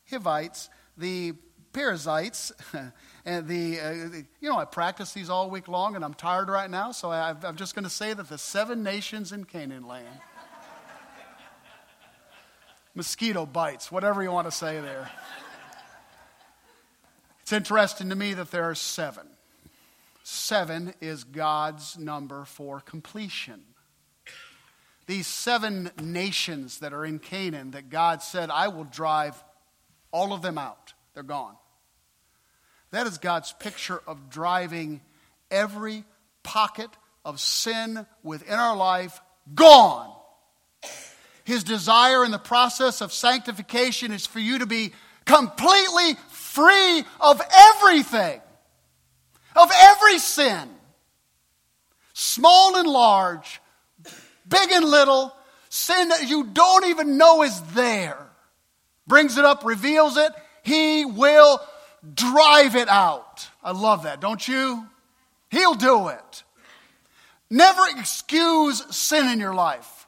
Hivites, 0.09 0.69
the 0.97 1.33
Perizzites, 1.73 2.51
and 3.25 3.47
the, 3.47 3.79
uh, 3.79 3.91
the, 4.09 4.25
you 4.41 4.49
know, 4.49 4.57
I 4.57 4.65
practice 4.65 5.13
these 5.13 5.29
all 5.29 5.49
week 5.49 5.67
long, 5.67 5.95
and 5.95 6.03
I'm 6.03 6.13
tired 6.13 6.49
right 6.49 6.69
now, 6.69 6.91
so 6.91 7.09
I, 7.09 7.33
I'm 7.43 7.55
just 7.55 7.75
going 7.75 7.83
to 7.83 7.89
say 7.89 8.13
that 8.13 8.27
the 8.27 8.37
seven 8.37 8.83
nations 8.83 9.31
in 9.31 9.45
Canaan 9.45 9.87
land. 9.87 10.07
Mosquito 12.95 13.45
bites, 13.45 13.91
whatever 13.91 14.21
you 14.21 14.31
want 14.31 14.47
to 14.47 14.51
say 14.51 14.81
there. 14.81 15.09
It's 17.41 17.53
interesting 17.53 18.09
to 18.09 18.15
me 18.15 18.33
that 18.33 18.51
there 18.51 18.65
are 18.69 18.75
seven. 18.75 19.27
Seven 20.23 20.93
is 21.01 21.23
God's 21.23 21.97
number 21.97 22.45
for 22.45 22.79
completion. 22.79 23.63
These 25.07 25.27
seven 25.27 25.91
nations 26.01 26.79
that 26.79 26.93
are 26.93 27.05
in 27.05 27.19
Canaan 27.19 27.71
that 27.71 27.89
God 27.89 28.21
said, 28.21 28.49
I 28.49 28.69
will 28.69 28.85
drive 28.85 29.41
all 30.11 30.33
of 30.33 30.41
them 30.41 30.57
out, 30.57 30.93
they're 31.13 31.23
gone. 31.23 31.55
That 32.91 33.07
is 33.07 33.17
God's 33.17 33.53
picture 33.53 34.01
of 34.05 34.29
driving 34.29 35.01
every 35.49 36.03
pocket 36.43 36.89
of 37.23 37.39
sin 37.39 38.05
within 38.23 38.53
our 38.53 38.75
life 38.75 39.21
gone. 39.55 40.13
His 41.43 41.63
desire 41.63 42.23
in 42.25 42.31
the 42.31 42.39
process 42.39 43.01
of 43.01 43.13
sanctification 43.13 44.11
is 44.11 44.25
for 44.25 44.39
you 44.39 44.59
to 44.59 44.65
be 44.65 44.91
completely 45.25 46.15
free 46.29 47.03
of 47.19 47.41
everything, 47.51 48.41
of 49.55 49.71
every 49.73 50.19
sin, 50.19 50.69
small 52.13 52.77
and 52.77 52.87
large, 52.87 53.60
big 54.47 54.71
and 54.71 54.85
little, 54.85 55.35
sin 55.69 56.09
that 56.09 56.27
you 56.27 56.45
don't 56.45 56.85
even 56.85 57.17
know 57.17 57.43
is 57.43 57.59
there. 57.73 58.17
Brings 59.07 59.37
it 59.37 59.45
up, 59.45 59.65
reveals 59.65 60.17
it, 60.17 60.31
he 60.63 61.05
will 61.05 61.59
drive 62.13 62.75
it 62.75 62.87
out. 62.87 63.47
I 63.63 63.71
love 63.71 64.03
that, 64.03 64.19
don't 64.21 64.45
you? 64.47 64.85
He'll 65.49 65.75
do 65.75 66.07
it. 66.07 66.43
Never 67.49 67.81
excuse 67.97 68.83
sin 68.95 69.27
in 69.27 69.39
your 69.39 69.53
life. 69.53 70.07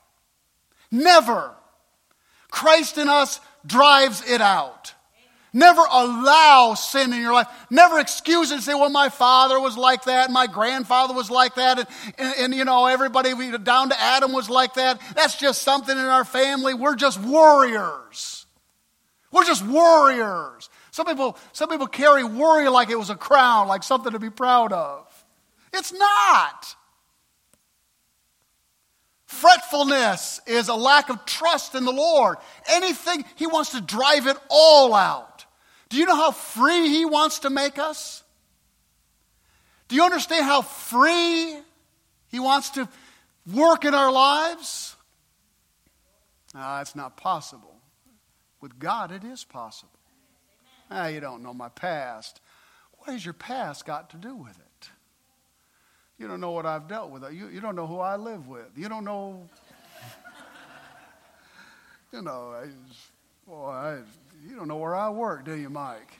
Never. 0.90 1.54
Christ 2.50 2.98
in 2.98 3.10
us 3.10 3.40
drives 3.66 4.24
it 4.30 4.42
out. 4.42 4.94
Never 5.56 5.82
allow 5.82 6.74
sin 6.74 7.14
in 7.14 7.22
your 7.22 7.34
life. 7.34 7.48
Never 7.70 8.00
excuse 8.00 8.50
it 8.50 8.56
and 8.56 8.64
say, 8.64 8.74
well, 8.74 8.90
my 8.90 9.10
father 9.10 9.60
was 9.60 9.78
like 9.78 10.06
that, 10.06 10.26
and 10.26 10.34
my 10.34 10.48
grandfather 10.48 11.14
was 11.14 11.30
like 11.30 11.56
that, 11.56 11.78
and, 11.78 11.88
and, 12.18 12.36
and, 12.40 12.56
you 12.56 12.66
know, 12.66 12.88
everybody 12.88 13.34
down 13.60 13.90
to 13.90 14.02
Adam 14.02 14.34
was 14.34 14.50
like 14.50 14.74
that. 14.74 15.00
That's 15.16 15.36
just 15.38 15.62
something 15.62 15.96
in 15.96 16.04
our 16.04 16.26
family. 16.26 16.74
We're 16.74 16.96
just 16.96 17.22
warriors. 17.22 18.48
We're 19.32 19.46
just 19.46 19.66
warriors. 19.66 20.70
Some 20.90 21.06
people, 21.06 21.38
some 21.54 21.70
people 21.70 21.88
carry 21.88 22.24
worry 22.24 22.68
like 22.70 22.90
it 22.90 22.98
was 22.98 23.10
a 23.10 23.16
crown, 23.16 23.68
like 23.68 23.84
something 23.84 24.12
to 24.12 24.20
be 24.20 24.30
proud 24.32 24.74
of. 24.74 25.08
It's 25.72 25.94
not. 25.94 26.76
Fretfulness 29.26 30.40
is 30.46 30.68
a 30.68 30.76
lack 30.76 31.10
of 31.10 31.26
trust 31.26 31.74
in 31.74 31.86
the 31.86 31.92
Lord. 31.92 32.38
Anything, 32.70 33.26
He 33.36 33.48
wants 33.48 33.72
to 33.72 33.82
drive 33.82 34.28
it 34.28 34.38
all 34.50 34.94
out. 34.94 35.33
Do 35.94 36.00
you 36.00 36.08
know 36.08 36.16
how 36.16 36.32
free 36.32 36.90
He 36.90 37.06
wants 37.06 37.38
to 37.40 37.52
make 37.52 37.78
us? 37.78 38.24
Do 39.88 39.96
you 39.96 40.04
understand 40.04 40.44
how 40.44 40.64
free 40.64 41.56
He 42.30 42.40
wants 42.40 42.72
to 42.72 42.90
work 43.54 43.86
in 43.86 43.94
our 43.94 44.12
lives? 44.12 44.96
Ah, 46.56 46.82
it's 46.82 46.96
not 46.96 47.16
possible. 47.16 47.76
With 48.60 48.80
God, 48.80 49.12
it 49.12 49.24
is 49.24 49.44
possible. 49.44 50.00
Ah, 50.90 51.10
you 51.10 51.20
don't 51.20 51.44
know 51.44 51.54
my 51.54 51.70
past. 51.70 52.42
What 52.98 53.12
has 53.12 53.24
your 53.24 53.36
past 53.36 53.86
got 53.86 54.10
to 54.10 54.18
do 54.18 54.36
with 54.36 54.58
it? 54.58 54.90
You 56.18 56.28
don't 56.28 56.42
know 56.42 56.50
what 56.50 56.66
I've 56.66 56.88
dealt 56.88 57.12
with. 57.12 57.22
You, 57.32 57.50
you 57.50 57.62
don't 57.62 57.76
know 57.76 57.86
who 57.86 58.00
I 58.00 58.16
live 58.16 58.48
with. 58.48 58.72
You 58.76 58.90
don't 58.90 59.06
know. 59.06 59.48
you 62.12 62.24
know, 62.24 62.52
I, 62.52 62.70
boy, 63.48 63.68
I, 63.68 64.00
you 64.46 64.56
don't 64.56 64.68
know 64.68 64.78
where 64.78 64.96
I 64.96 65.10
work, 65.10 65.46
do 65.46 65.54
you, 65.54 65.70
Mike? 65.70 66.20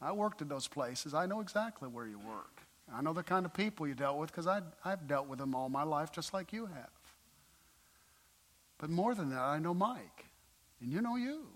I 0.00 0.12
worked 0.12 0.42
at 0.42 0.48
those 0.48 0.68
places. 0.68 1.14
I 1.14 1.26
know 1.26 1.40
exactly 1.40 1.88
where 1.88 2.06
you 2.06 2.18
work. 2.18 2.60
I 2.92 3.00
know 3.00 3.14
the 3.14 3.22
kind 3.22 3.46
of 3.46 3.54
people 3.54 3.86
you 3.86 3.94
dealt 3.94 4.18
with 4.18 4.30
because 4.30 4.46
I've 4.46 5.06
dealt 5.08 5.26
with 5.26 5.38
them 5.38 5.54
all 5.54 5.68
my 5.68 5.82
life 5.82 6.12
just 6.12 6.34
like 6.34 6.52
you 6.52 6.66
have. 6.66 6.90
But 8.78 8.90
more 8.90 9.14
than 9.14 9.30
that, 9.30 9.40
I 9.40 9.58
know 9.58 9.72
Mike, 9.72 10.26
and 10.80 10.92
you 10.92 11.00
know 11.00 11.16
you. 11.16 11.46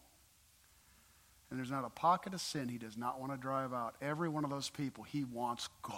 And 1.51 1.59
there's 1.59 1.71
not 1.71 1.85
a 1.85 1.91
pocket 1.91 2.33
of 2.35 2.41
sin 2.41 2.69
he 2.69 2.79
does 2.79 2.97
not 2.97 3.21
want 3.21 3.33
to 3.33 3.39
drive 3.39 3.73
out. 3.73 3.97
Every 4.01 4.29
one 4.29 4.45
of 4.45 4.51
those 4.51 4.71
people 4.71 5.05
he 5.05 5.25
wants 5.25 5.69
gone. 5.83 5.97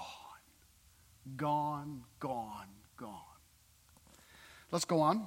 Gone, 1.36 2.02
gone, 2.18 2.66
gone. 2.96 3.20
Let's 4.72 4.84
go 4.84 5.00
on. 5.00 5.26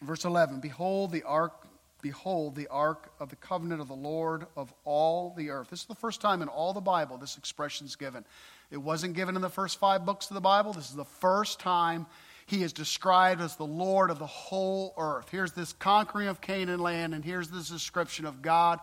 Verse 0.00 0.24
11 0.24 0.60
Behold, 0.60 1.12
the 1.12 1.22
ark 1.22 1.66
Behold, 2.02 2.56
the 2.56 2.66
ark 2.66 3.12
of 3.20 3.30
the 3.30 3.36
covenant 3.36 3.80
of 3.80 3.88
the 3.88 3.94
Lord 3.94 4.46
of 4.56 4.74
all 4.84 5.32
the 5.36 5.50
earth. 5.50 5.70
This 5.70 5.80
is 5.80 5.86
the 5.86 5.94
first 5.94 6.20
time 6.20 6.42
in 6.42 6.48
all 6.48 6.72
the 6.72 6.80
Bible 6.80 7.16
this 7.16 7.38
expression 7.38 7.86
is 7.86 7.96
given. 7.96 8.24
It 8.72 8.76
wasn't 8.76 9.14
given 9.14 9.36
in 9.36 9.42
the 9.42 9.48
first 9.48 9.78
five 9.78 10.04
books 10.04 10.28
of 10.28 10.34
the 10.34 10.40
Bible. 10.40 10.72
This 10.72 10.90
is 10.90 10.96
the 10.96 11.04
first 11.04 11.60
time 11.60 12.06
he 12.46 12.64
is 12.64 12.72
described 12.72 13.40
as 13.40 13.54
the 13.54 13.64
Lord 13.64 14.10
of 14.10 14.18
the 14.18 14.26
whole 14.26 14.94
earth. 14.98 15.28
Here's 15.30 15.52
this 15.52 15.72
conquering 15.72 16.26
of 16.26 16.40
Canaan 16.40 16.80
land, 16.80 17.14
and 17.14 17.24
here's 17.24 17.48
this 17.48 17.68
description 17.68 18.26
of 18.26 18.42
God 18.42 18.80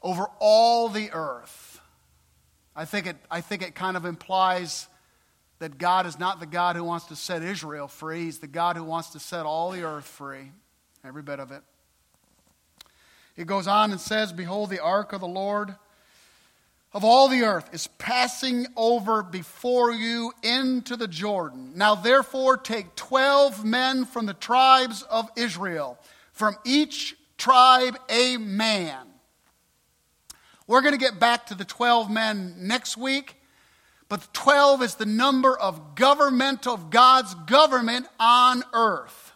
over 0.00 0.26
all 0.38 0.88
the 0.88 1.10
earth. 1.12 1.80
I 2.76 2.84
think 2.84 3.06
it, 3.06 3.16
I 3.30 3.40
think 3.40 3.62
it 3.62 3.74
kind 3.74 3.96
of 3.96 4.04
implies 4.04 4.86
that 5.58 5.78
God 5.78 6.06
is 6.06 6.18
not 6.18 6.38
the 6.38 6.46
God 6.46 6.76
who 6.76 6.84
wants 6.84 7.06
to 7.06 7.16
set 7.16 7.42
Israel 7.42 7.88
free, 7.88 8.24
He's 8.24 8.38
the 8.38 8.46
God 8.46 8.76
who 8.76 8.84
wants 8.84 9.10
to 9.10 9.18
set 9.18 9.46
all 9.46 9.70
the 9.72 9.82
earth 9.82 10.06
free, 10.06 10.52
every 11.04 11.22
bit 11.22 11.40
of 11.40 11.50
it. 11.50 11.62
It 13.36 13.46
goes 13.46 13.66
on 13.66 13.92
and 13.92 14.00
says, 14.00 14.32
Behold, 14.32 14.70
the 14.70 14.80
ark 14.80 15.12
of 15.12 15.20
the 15.20 15.26
Lord 15.26 15.74
of 16.94 17.04
all 17.04 17.28
the 17.28 17.42
earth 17.42 17.70
is 17.72 17.86
passing 17.98 18.66
over 18.76 19.22
before 19.22 19.92
you 19.92 20.32
into 20.42 20.96
the 20.96 21.08
Jordan. 21.08 21.72
Now, 21.74 21.94
therefore, 21.94 22.56
take 22.56 22.94
12 22.96 23.64
men 23.64 24.04
from 24.04 24.26
the 24.26 24.34
tribes 24.34 25.02
of 25.02 25.30
Israel, 25.36 25.98
from 26.32 26.56
each 26.64 27.16
tribe 27.38 27.98
a 28.10 28.36
man. 28.36 29.06
We're 30.66 30.82
going 30.82 30.92
to 30.92 30.98
get 30.98 31.18
back 31.18 31.46
to 31.46 31.54
the 31.54 31.64
12 31.64 32.10
men 32.10 32.54
next 32.58 32.96
week, 32.96 33.36
but 34.08 34.32
12 34.34 34.82
is 34.82 34.94
the 34.96 35.06
number 35.06 35.58
of 35.58 35.94
government 35.94 36.66
of 36.66 36.90
God's 36.90 37.34
government 37.46 38.06
on 38.20 38.62
earth. 38.74 39.32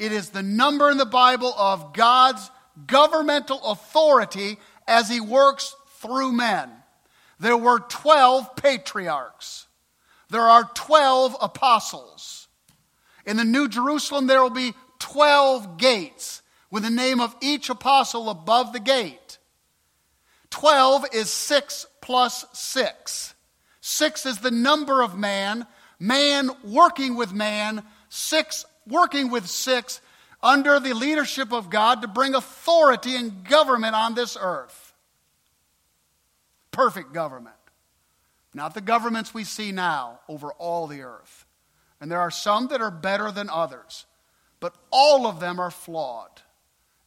It 0.00 0.12
is 0.12 0.30
the 0.30 0.42
number 0.42 0.90
in 0.90 0.98
the 0.98 1.04
Bible 1.04 1.54
of 1.56 1.92
God's 1.92 2.50
governmental 2.86 3.62
authority 3.64 4.58
as 4.86 5.08
he 5.08 5.20
works 5.20 5.74
through 6.00 6.32
men. 6.32 6.70
There 7.38 7.56
were 7.56 7.80
12 7.80 8.56
patriarchs. 8.56 9.66
There 10.28 10.42
are 10.42 10.64
12 10.74 11.36
apostles. 11.40 12.48
In 13.26 13.36
the 13.36 13.44
New 13.44 13.68
Jerusalem, 13.68 14.26
there 14.26 14.42
will 14.42 14.50
be 14.50 14.74
12 14.98 15.78
gates 15.78 16.42
with 16.70 16.82
the 16.82 16.90
name 16.90 17.20
of 17.20 17.34
each 17.40 17.70
apostle 17.70 18.30
above 18.30 18.72
the 18.72 18.80
gate. 18.80 19.38
12 20.50 21.06
is 21.12 21.30
6 21.30 21.86
plus 22.00 22.44
6. 22.52 23.34
6 23.80 24.26
is 24.26 24.38
the 24.38 24.50
number 24.50 25.02
of 25.02 25.16
man, 25.16 25.66
man 25.98 26.50
working 26.64 27.16
with 27.16 27.32
man, 27.32 27.82
6 28.08 28.66
working 28.86 29.30
with 29.30 29.46
6 29.46 30.00
under 30.42 30.80
the 30.80 30.94
leadership 30.94 31.52
of 31.52 31.70
God 31.70 32.02
to 32.02 32.08
bring 32.08 32.34
authority 32.34 33.16
and 33.16 33.44
government 33.44 33.94
on 33.94 34.14
this 34.14 34.36
earth. 34.40 34.94
Perfect 36.70 37.12
government. 37.12 37.56
Not 38.54 38.74
the 38.74 38.80
governments 38.80 39.32
we 39.32 39.44
see 39.44 39.72
now 39.72 40.20
over 40.28 40.52
all 40.52 40.86
the 40.86 41.02
earth. 41.02 41.46
And 42.00 42.10
there 42.10 42.20
are 42.20 42.30
some 42.30 42.68
that 42.68 42.80
are 42.80 42.90
better 42.90 43.30
than 43.30 43.50
others, 43.50 44.06
but 44.58 44.74
all 44.90 45.26
of 45.26 45.40
them 45.40 45.60
are 45.60 45.70
flawed 45.70 46.40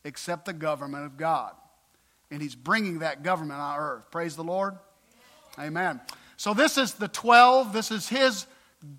except 0.04 0.46
the 0.46 0.54
government 0.54 1.06
of 1.06 1.18
God. 1.18 1.54
And 2.30 2.42
He's 2.42 2.56
bringing 2.56 3.00
that 3.00 3.24
government 3.24 3.60
on 3.60 3.80
earth. 3.80 4.12
Praise 4.12 4.36
the 4.36 4.44
Lord. 4.44 4.76
Amen. 5.60 6.02
So 6.38 6.54
this 6.54 6.78
is 6.78 6.94
the 6.94 7.08
12, 7.08 7.74
this 7.74 7.92
is 7.92 8.10
His 8.10 8.46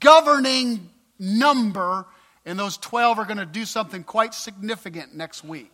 governing 0.00 0.90
number 1.18 2.06
and 2.44 2.58
those 2.58 2.76
12 2.76 3.18
are 3.18 3.24
going 3.24 3.38
to 3.38 3.46
do 3.46 3.64
something 3.64 4.04
quite 4.04 4.34
significant 4.34 5.14
next 5.14 5.44
week. 5.44 5.72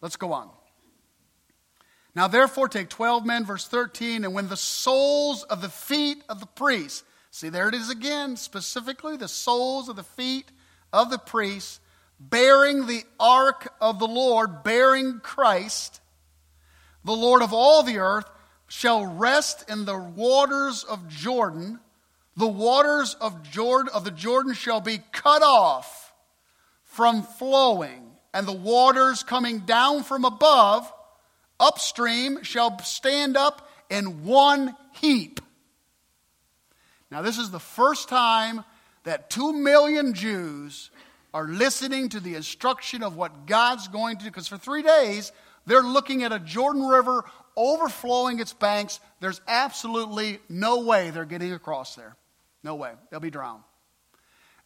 Let's 0.00 0.16
go 0.16 0.32
on. 0.32 0.48
Now, 2.14 2.28
therefore, 2.28 2.68
take 2.68 2.88
12 2.88 3.24
men, 3.26 3.44
verse 3.44 3.68
13, 3.68 4.24
and 4.24 4.34
when 4.34 4.48
the 4.48 4.56
soles 4.56 5.44
of 5.44 5.60
the 5.60 5.68
feet 5.68 6.22
of 6.28 6.40
the 6.40 6.46
priests, 6.46 7.04
see, 7.30 7.48
there 7.48 7.68
it 7.68 7.74
is 7.74 7.90
again, 7.90 8.36
specifically 8.36 9.16
the 9.16 9.28
soles 9.28 9.88
of 9.88 9.96
the 9.96 10.02
feet 10.02 10.50
of 10.92 11.10
the 11.10 11.18
priests, 11.18 11.80
bearing 12.18 12.86
the 12.86 13.04
ark 13.20 13.72
of 13.80 13.98
the 13.98 14.08
Lord, 14.08 14.64
bearing 14.64 15.20
Christ, 15.20 16.00
the 17.04 17.12
Lord 17.12 17.42
of 17.42 17.52
all 17.52 17.82
the 17.82 17.98
earth, 17.98 18.28
shall 18.66 19.06
rest 19.06 19.68
in 19.70 19.84
the 19.84 19.98
waters 19.98 20.84
of 20.84 21.08
Jordan. 21.08 21.80
The 22.36 22.48
waters 22.48 23.14
of 23.20 23.42
Jordan 23.42 23.92
of 23.94 24.04
the 24.04 24.10
Jordan 24.10 24.54
shall 24.54 24.80
be 24.80 25.00
cut 25.12 25.42
off 25.42 25.97
from 26.98 27.22
flowing, 27.22 28.10
and 28.34 28.44
the 28.44 28.52
waters 28.52 29.22
coming 29.22 29.60
down 29.60 30.02
from 30.02 30.24
above 30.24 30.92
upstream 31.60 32.42
shall 32.42 32.76
stand 32.80 33.36
up 33.36 33.70
in 33.88 34.24
one 34.24 34.74
heap. 34.94 35.40
Now, 37.08 37.22
this 37.22 37.38
is 37.38 37.52
the 37.52 37.60
first 37.60 38.08
time 38.08 38.64
that 39.04 39.30
two 39.30 39.52
million 39.52 40.12
Jews 40.12 40.90
are 41.32 41.46
listening 41.46 42.08
to 42.08 42.18
the 42.18 42.34
instruction 42.34 43.04
of 43.04 43.14
what 43.14 43.46
God's 43.46 43.86
going 43.86 44.16
to 44.16 44.24
do. 44.24 44.30
Because 44.30 44.48
for 44.48 44.58
three 44.58 44.82
days, 44.82 45.30
they're 45.66 45.82
looking 45.82 46.24
at 46.24 46.32
a 46.32 46.40
Jordan 46.40 46.82
River 46.82 47.24
overflowing 47.56 48.40
its 48.40 48.54
banks. 48.54 48.98
There's 49.20 49.40
absolutely 49.46 50.40
no 50.48 50.80
way 50.80 51.10
they're 51.10 51.24
getting 51.24 51.52
across 51.52 51.94
there. 51.94 52.16
No 52.64 52.74
way. 52.74 52.90
They'll 53.12 53.20
be 53.20 53.30
drowned. 53.30 53.62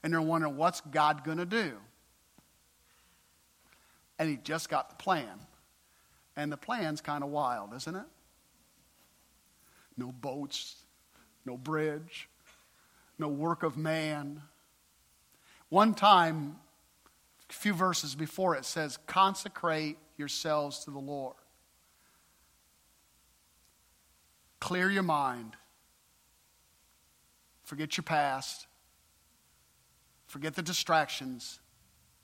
And 0.02 0.14
they're 0.14 0.22
wondering, 0.22 0.56
what's 0.56 0.80
God 0.80 1.24
going 1.24 1.36
to 1.36 1.44
do? 1.44 1.72
And 4.18 4.28
he 4.28 4.36
just 4.36 4.68
got 4.68 4.90
the 4.90 4.96
plan. 4.96 5.40
And 6.36 6.50
the 6.50 6.56
plan's 6.56 7.00
kind 7.00 7.22
of 7.22 7.30
wild, 7.30 7.74
isn't 7.74 7.94
it? 7.94 8.06
No 9.96 10.12
boats, 10.12 10.76
no 11.44 11.56
bridge, 11.56 12.28
no 13.18 13.28
work 13.28 13.62
of 13.62 13.76
man. 13.76 14.42
One 15.68 15.94
time, 15.94 16.56
a 17.50 17.52
few 17.52 17.74
verses 17.74 18.14
before 18.14 18.56
it 18.56 18.64
says, 18.64 18.98
consecrate 19.06 19.98
yourselves 20.16 20.84
to 20.84 20.90
the 20.90 20.98
Lord. 20.98 21.36
Clear 24.60 24.90
your 24.90 25.02
mind. 25.02 25.56
Forget 27.64 27.96
your 27.96 28.04
past. 28.04 28.66
Forget 30.26 30.54
the 30.54 30.62
distractions. 30.62 31.58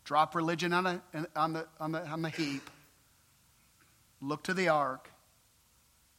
Drop 0.08 0.34
religion 0.34 0.72
on, 0.72 0.86
a, 0.86 1.02
on, 1.36 1.52
the, 1.52 1.66
on, 1.78 1.92
the, 1.92 2.02
on 2.08 2.22
the 2.22 2.30
heap 2.30 2.70
look 4.22 4.42
to 4.44 4.54
the 4.54 4.70
ark, 4.70 5.10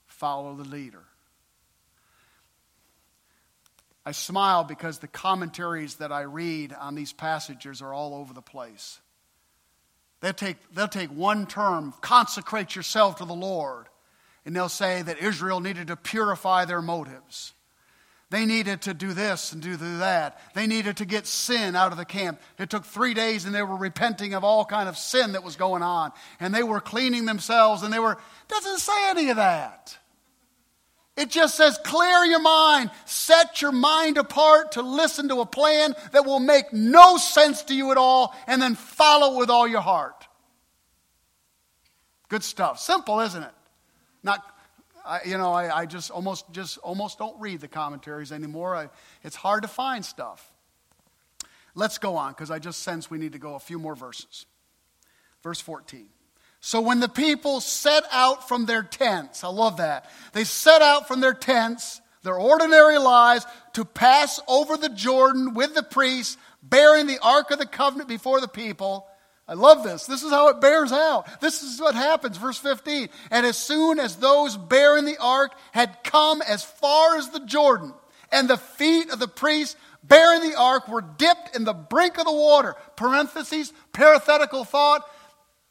follow 0.05 0.53
the 0.53 0.63
leader. 0.63 1.05
I 4.05 4.11
smile 4.11 4.63
because 4.63 4.99
the 4.99 5.07
commentaries 5.07 5.95
that 5.95 6.11
I 6.11 6.21
read 6.21 6.71
on 6.71 6.93
these 6.93 7.13
passages 7.13 7.81
are 7.81 7.91
all 7.91 8.13
over 8.13 8.31
the 8.31 8.43
place. 8.43 8.99
They'll 10.21 10.33
take, 10.33 10.57
they'll 10.71 10.87
take 10.87 11.09
one 11.09 11.47
term, 11.47 11.95
consecrate 11.99 12.75
yourself 12.75 13.15
to 13.15 13.25
the 13.25 13.33
Lord, 13.33 13.87
and 14.45 14.55
they'll 14.55 14.69
say 14.69 15.01
that 15.01 15.17
Israel 15.17 15.61
needed 15.61 15.87
to 15.87 15.95
purify 15.95 16.65
their 16.65 16.83
motives. 16.83 17.53
They 18.31 18.45
needed 18.45 18.83
to 18.83 18.93
do 18.93 19.13
this 19.13 19.53
and 19.53 19.61
do 19.61 19.75
that. 19.77 20.39
They 20.53 20.67
needed 20.67 20.97
to 20.97 21.05
get 21.05 21.25
sin 21.25 21.75
out 21.75 21.91
of 21.91 21.97
the 21.97 22.05
camp. 22.05 22.39
It 22.59 22.69
took 22.69 22.85
three 22.85 23.15
days 23.15 23.45
and 23.45 23.55
they 23.55 23.63
were 23.63 23.75
repenting 23.75 24.35
of 24.35 24.43
all 24.43 24.65
kind 24.65 24.87
of 24.87 24.97
sin 24.97 25.31
that 25.31 25.43
was 25.43 25.55
going 25.55 25.81
on. 25.81 26.11
And 26.39 26.53
they 26.53 26.61
were 26.61 26.79
cleaning 26.79 27.25
themselves 27.25 27.81
and 27.81 27.91
they 27.91 27.97
were, 27.97 28.19
doesn't 28.47 28.79
say 28.79 29.09
any 29.09 29.29
of 29.29 29.37
that. 29.37 29.97
It 31.17 31.31
just 31.31 31.55
says 31.57 31.77
clear 31.83 32.23
your 32.23 32.39
mind, 32.39 32.91
set 33.03 33.61
your 33.61 33.73
mind 33.73 34.17
apart 34.17 34.73
to 34.73 34.81
listen 34.81 35.27
to 35.29 35.41
a 35.41 35.45
plan 35.45 35.93
that 36.13 36.25
will 36.25 36.39
make 36.39 36.71
no 36.71 37.17
sense 37.17 37.63
to 37.63 37.75
you 37.75 37.91
at 37.91 37.97
all, 37.97 38.33
and 38.47 38.61
then 38.61 38.75
follow 38.75 39.37
with 39.37 39.49
all 39.49 39.67
your 39.67 39.81
heart. 39.81 40.27
Good 42.29 42.43
stuff. 42.43 42.79
Simple, 42.79 43.19
isn't 43.19 43.43
it? 43.43 43.51
Not 44.23 44.45
I, 45.05 45.21
you 45.25 45.37
know, 45.37 45.51
I, 45.51 45.79
I, 45.79 45.85
just 45.85 46.11
almost 46.11 46.51
just 46.51 46.77
almost 46.79 47.17
don't 47.17 47.39
read 47.39 47.61
the 47.61 47.67
commentaries 47.67 48.31
anymore. 48.31 48.75
I, 48.75 48.89
it's 49.23 49.35
hard 49.35 49.63
to 49.63 49.67
find 49.67 50.03
stuff. 50.03 50.51
Let's 51.75 51.97
go 51.97 52.17
on 52.17 52.31
because 52.31 52.51
I 52.51 52.59
just 52.59 52.81
sense 52.81 53.09
we 53.09 53.17
need 53.17 53.33
to 53.33 53.39
go 53.39 53.55
a 53.55 53.59
few 53.59 53.79
more 53.79 53.95
verses. 53.95 54.45
Verse 55.43 55.61
14. 55.61 56.07
So 56.61 56.81
when 56.81 56.99
the 56.99 57.09
people 57.09 57.61
set 57.61 58.03
out 58.11 58.47
from 58.47 58.65
their 58.65 58.83
tents, 58.83 59.43
I 59.43 59.47
love 59.47 59.77
that. 59.77 60.09
They 60.33 60.43
set 60.43 60.81
out 60.81 61.07
from 61.07 61.21
their 61.21 61.33
tents, 61.33 62.01
their 62.23 62.35
ordinary 62.35 62.97
lives, 62.97 63.45
to 63.73 63.85
pass 63.85 64.41
over 64.47 64.75
the 64.75 64.89
Jordan 64.89 65.53
with 65.53 65.73
the 65.73 65.83
priests, 65.83 66.37
bearing 66.61 67.07
the 67.07 67.19
ark 67.21 67.51
of 67.51 67.59
the 67.59 67.65
covenant 67.65 68.09
before 68.09 68.41
the 68.41 68.47
people. 68.47 69.07
I 69.49 69.53
love 69.55 69.83
this. 69.83 70.05
This 70.05 70.21
is 70.21 70.29
how 70.29 70.49
it 70.49 70.61
bears 70.61 70.91
out. 70.91 71.41
This 71.41 71.63
is 71.63 71.81
what 71.81 71.95
happens. 71.95 72.37
Verse 72.37 72.59
15. 72.59 73.09
And 73.31 73.47
as 73.47 73.57
soon 73.57 73.99
as 73.99 74.15
those 74.15 74.55
bearing 74.55 75.05
the 75.05 75.17
ark 75.17 75.53
had 75.71 76.03
come 76.03 76.43
as 76.43 76.63
far 76.63 77.17
as 77.17 77.31
the 77.31 77.39
Jordan, 77.39 77.95
and 78.31 78.47
the 78.47 78.57
feet 78.57 79.09
of 79.09 79.17
the 79.17 79.27
priests 79.27 79.75
bearing 80.03 80.47
the 80.47 80.55
ark 80.55 80.87
were 80.87 81.01
dipped 81.01 81.55
in 81.55 81.63
the 81.63 81.73
brink 81.73 82.19
of 82.19 82.25
the 82.25 82.31
water, 82.31 82.75
parentheses, 82.95 83.73
parenthetical 83.91 84.65
thought, 84.65 85.01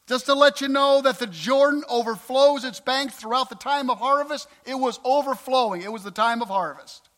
just 0.09 0.27
to 0.27 0.35
let 0.35 0.61
you 0.61 0.67
know 0.67 1.01
that 1.03 1.21
the 1.21 1.29
Jordan 1.29 1.85
overflows 1.89 2.65
its 2.65 2.81
banks 2.81 3.15
throughout 3.15 3.49
the 3.49 3.55
time 3.55 3.91
of 3.91 3.99
harvest. 3.99 4.49
It 4.67 4.75
was 4.75 4.99
overflowing, 5.05 5.83
it 5.83 5.93
was 5.93 6.03
the 6.03 6.11
time 6.11 6.43
of 6.43 6.49
harvest. 6.49 7.09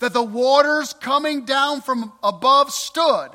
That 0.00 0.12
the 0.12 0.24
waters 0.24 0.92
coming 0.92 1.44
down 1.44 1.82
from 1.82 2.12
above 2.20 2.72
stood 2.72 3.30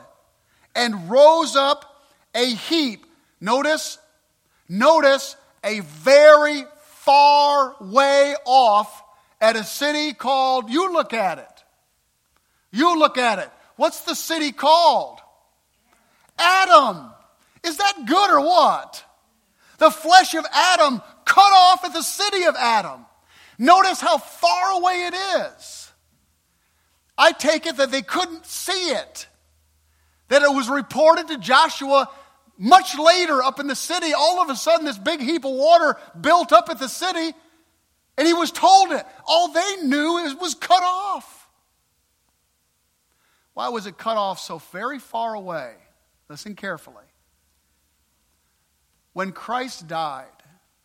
and 0.76 1.10
rose 1.10 1.56
up 1.56 2.06
a 2.36 2.46
heap. 2.46 3.06
Notice, 3.40 3.98
notice 4.68 5.36
a 5.64 5.80
very 5.82 6.64
far 6.86 7.76
way 7.82 8.36
off 8.46 9.04
at 9.42 9.56
a 9.56 9.64
city 9.64 10.14
called, 10.14 10.70
you 10.70 10.94
look 10.94 11.14
at 11.14 11.38
it. 11.38 11.64
You 12.72 12.98
look 12.98 13.18
at 13.18 13.40
it. 13.40 13.50
What's 13.76 14.02
the 14.02 14.16
city 14.16 14.52
called? 14.52 15.20
Adam. 16.38 17.12
Is 17.64 17.78
that 17.78 18.06
good 18.06 18.32
or 18.32 18.42
what? 18.42 19.04
The 19.78 19.92
flesh 19.92 20.34
of 20.34 20.46
Adam 20.52 21.02
cut 21.26 21.54
off 21.54 21.84
at 21.84 21.94
the 21.94 22.02
city 22.02 22.46
of 22.46 22.56
Adam. 22.58 23.06
Notice 23.58 24.02
how 24.02 24.18
far 24.18 24.72
away 24.72 25.06
it 25.06 25.14
is. 25.14 25.92
I 27.18 27.32
take 27.32 27.66
it 27.66 27.78
that 27.78 27.92
they 27.92 28.02
couldn't 28.02 28.46
see 28.46 28.92
it 28.92 29.28
that 30.30 30.42
it 30.42 30.50
was 30.50 30.70
reported 30.70 31.28
to 31.28 31.38
Joshua 31.38 32.10
much 32.58 32.98
later 32.98 33.42
up 33.42 33.60
in 33.60 33.68
the 33.68 33.76
city. 33.76 34.14
All 34.14 34.42
of 34.42 34.50
a 34.50 34.56
sudden, 34.56 34.86
this 34.86 34.98
big 34.98 35.20
heap 35.20 35.46
of 35.46 35.52
water 35.52 35.98
built 36.20 36.52
up 36.54 36.70
at 36.70 36.80
the 36.80 36.88
city, 36.88 37.34
and 38.18 38.28
he 38.28 38.34
was 38.34 38.52
told 38.52 38.92
it. 38.92 39.06
All 39.26 39.52
they 39.52 39.78
knew 39.84 40.18
is 40.20 40.36
was 40.36 40.54
cut 40.54 40.84
off. 40.84 41.48
Why 43.54 43.70
was 43.70 43.86
it 43.86 43.98
cut 43.98 44.18
off 44.18 44.40
so 44.40 44.60
very 44.72 45.00
far 45.00 45.36
away? 45.36 45.74
Listen 46.30 46.56
carefully. 46.56 47.06
When 49.14 49.32
Christ 49.32 49.88
died, 49.88 50.26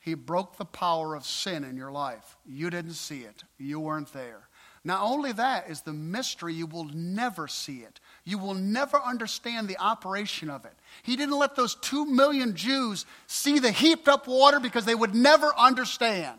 he 0.01 0.15
broke 0.15 0.57
the 0.57 0.65
power 0.65 1.15
of 1.15 1.25
sin 1.25 1.65
in 1.65 1.77
your 1.77 1.91
life. 1.91 2.37
You 2.45 2.71
didn't 2.71 2.95
see 2.95 3.21
it, 3.21 3.45
you 3.59 3.81
weren't 3.81 4.13
there. 4.13 4.49
Not 4.85 5.03
only 5.03 5.33
that 5.33 5.69
is 5.69 5.83
the 5.83 5.93
mystery, 5.93 6.55
you 6.55 6.67
will 6.67 6.85
never 6.85 7.49
see 7.49 7.79
it. 7.79 8.01
You 8.29 8.37
will 8.37 8.53
never 8.53 9.01
understand 9.01 9.69
the 9.69 9.79
operation 9.79 10.51
of 10.51 10.67
it. 10.67 10.75
He 11.03 11.17
didn't 11.17 11.39
let 11.39 11.57
those 11.57 11.77
two 11.77 12.05
million 12.05 12.57
Jews 12.57 13.07
see 13.27 13.59
the 13.59 13.71
heaped 13.73 14.07
up 14.07 14.29
water 14.29 14.61
because 14.61 14.85
they 14.85 14.95
would 14.95 15.15
never 15.15 15.51
understand. 15.57 16.39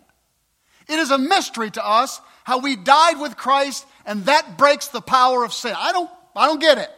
It 0.88 0.99
is 0.99 1.10
a 1.10 1.17
mystery 1.17 1.71
to 1.71 1.84
us 1.84 2.21
how 2.43 2.60
we 2.60 2.75
died 2.75 3.19
with 3.19 3.36
Christ 3.36 3.88
and 4.06 4.23
that 4.25 4.56
breaks 4.56 4.89
the 4.89 5.02
power 5.02 5.43
of 5.43 5.52
sin. 5.52 5.73
I 5.75 5.91
don't, 5.91 6.12
I 6.36 6.45
don't 6.45 6.62
get 6.62 6.78
it. 6.78 6.91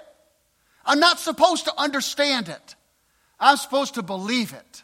I'm 0.86 1.00
not 1.00 1.20
supposed 1.20 1.64
to 1.68 1.74
understand 1.80 2.50
it. 2.50 2.76
I'm 3.40 3.56
supposed 3.56 3.94
to 3.94 4.02
believe 4.02 4.52
it. 4.52 4.84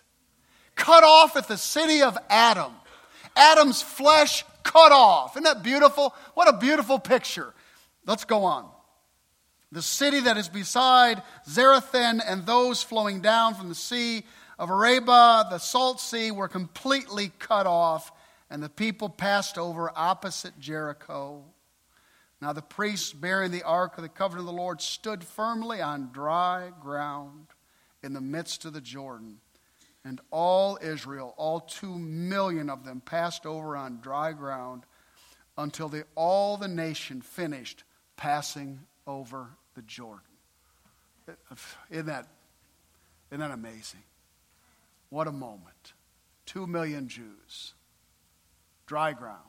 Cut 0.75 1.03
off 1.03 1.35
at 1.35 1.49
the 1.49 1.57
city 1.57 2.01
of 2.01 2.17
Adam. 2.29 2.71
Adam's 3.35 3.81
flesh 3.81 4.45
cut 4.63 4.93
off. 4.93 5.33
Isn't 5.33 5.43
that 5.43 5.63
beautiful? 5.63 6.15
What 6.33 6.47
a 6.47 6.57
beautiful 6.57 6.97
picture. 6.97 7.53
Let's 8.05 8.23
go 8.23 8.45
on. 8.45 8.69
The 9.71 9.81
city 9.81 10.21
that 10.21 10.37
is 10.37 10.47
beside 10.47 11.21
Zarethan 11.47 12.21
and 12.25 12.45
those 12.45 12.81
flowing 12.81 13.19
down 13.21 13.53
from 13.53 13.67
the 13.69 13.75
sea 13.75 14.23
of 14.57 14.69
Arabah, 14.69 15.49
the 15.49 15.57
salt 15.57 15.99
sea, 15.99 16.31
were 16.31 16.47
completely 16.47 17.31
cut 17.37 17.67
off, 17.67 18.11
and 18.49 18.63
the 18.63 18.69
people 18.69 19.09
passed 19.09 19.57
over 19.57 19.91
opposite 19.95 20.57
Jericho. 20.59 21.43
Now 22.41 22.53
the 22.53 22.61
priests 22.61 23.11
bearing 23.11 23.51
the 23.51 23.63
ark 23.63 23.97
of 23.97 24.03
the 24.03 24.09
covenant 24.09 24.47
of 24.47 24.55
the 24.55 24.61
Lord 24.61 24.81
stood 24.81 25.23
firmly 25.23 25.81
on 25.81 26.11
dry 26.13 26.71
ground 26.81 27.47
in 28.03 28.13
the 28.13 28.21
midst 28.21 28.63
of 28.63 28.73
the 28.73 28.81
Jordan. 28.81 29.39
And 30.05 30.21
all 30.31 30.79
Israel, 30.81 31.33
all 31.35 31.59
two 31.59 31.97
million 31.97 32.69
of 32.69 32.85
them, 32.85 33.01
passed 33.01 33.45
over 33.45 33.75
on 33.75 33.99
dry 33.99 34.31
ground 34.31 34.83
until 35.57 35.91
all 36.15 36.55
the 36.55 36.67
nation 36.67 37.21
finished 37.21 37.83
passing 38.15 38.79
over 39.07 39.47
the 39.75 39.81
Jordan. 39.81 40.21
Isn't 41.89 42.05
that, 42.05 42.27
isn't 43.31 43.39
that 43.39 43.51
amazing? 43.51 44.03
What 45.09 45.27
a 45.27 45.31
moment. 45.31 45.93
Two 46.45 46.67
million 46.67 47.07
Jews, 47.07 47.73
dry 48.85 49.13
ground, 49.13 49.41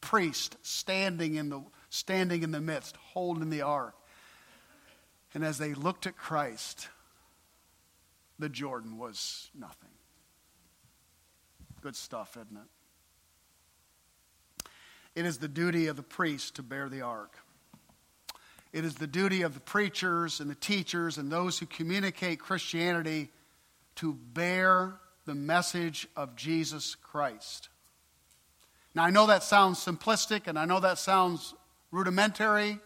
priest 0.00 0.56
standing 0.62 1.34
in 1.34 1.50
the, 1.50 1.62
standing 1.90 2.42
in 2.42 2.50
the 2.50 2.60
midst, 2.60 2.96
holding 2.96 3.50
the 3.50 3.62
ark. 3.62 3.94
And 5.34 5.44
as 5.44 5.58
they 5.58 5.74
looked 5.74 6.06
at 6.06 6.16
Christ, 6.16 6.88
the 8.38 8.48
Jordan 8.48 8.98
was 8.98 9.50
nothing. 9.54 9.90
Good 11.80 11.96
stuff, 11.96 12.36
isn't 12.36 12.56
it? 12.56 12.68
It 15.14 15.26
is 15.26 15.38
the 15.38 15.48
duty 15.48 15.86
of 15.86 15.96
the 15.96 16.02
priest 16.02 16.56
to 16.56 16.62
bear 16.62 16.88
the 16.88 17.02
ark. 17.02 17.36
It 18.74 18.84
is 18.84 18.96
the 18.96 19.06
duty 19.06 19.42
of 19.42 19.54
the 19.54 19.60
preachers 19.60 20.40
and 20.40 20.50
the 20.50 20.56
teachers 20.56 21.16
and 21.16 21.30
those 21.30 21.60
who 21.60 21.66
communicate 21.66 22.40
Christianity 22.40 23.30
to 23.94 24.14
bear 24.14 24.96
the 25.26 25.34
message 25.36 26.08
of 26.16 26.34
Jesus 26.34 26.96
Christ. 26.96 27.68
Now, 28.92 29.04
I 29.04 29.10
know 29.10 29.28
that 29.28 29.44
sounds 29.44 29.78
simplistic 29.78 30.48
and 30.48 30.58
I 30.58 30.64
know 30.64 30.80
that 30.80 30.98
sounds 30.98 31.54
rudimentary, 31.92 32.80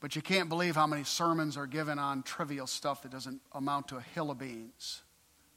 but 0.00 0.16
you 0.16 0.22
can't 0.22 0.48
believe 0.48 0.74
how 0.74 0.88
many 0.88 1.04
sermons 1.04 1.56
are 1.56 1.68
given 1.68 2.00
on 2.00 2.24
trivial 2.24 2.66
stuff 2.66 3.02
that 3.02 3.12
doesn't 3.12 3.40
amount 3.52 3.86
to 3.88 3.96
a 3.96 4.02
hill 4.02 4.32
of 4.32 4.40
beans. 4.40 5.02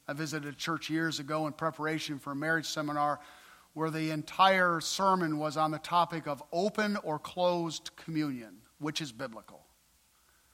I 0.08 0.14
visited 0.14 0.54
a 0.54 0.56
church 0.56 0.92
years 0.92 1.20
ago 1.20 1.48
in 1.48 1.54
preparation 1.54 2.20
for 2.20 2.34
a 2.34 2.36
marriage 2.36 2.68
seminar 2.68 3.20
where 3.76 3.92
the 3.92 4.10
entire 4.10 4.80
sermon 4.80 5.38
was 5.38 5.58
on 5.58 5.70
the 5.70 5.78
topic 5.78 6.28
of 6.28 6.42
open 6.54 6.98
or 7.04 7.20
closed 7.20 7.92
communion, 7.98 8.56
which 8.80 9.02
is 9.02 9.12
biblical. 9.12 9.66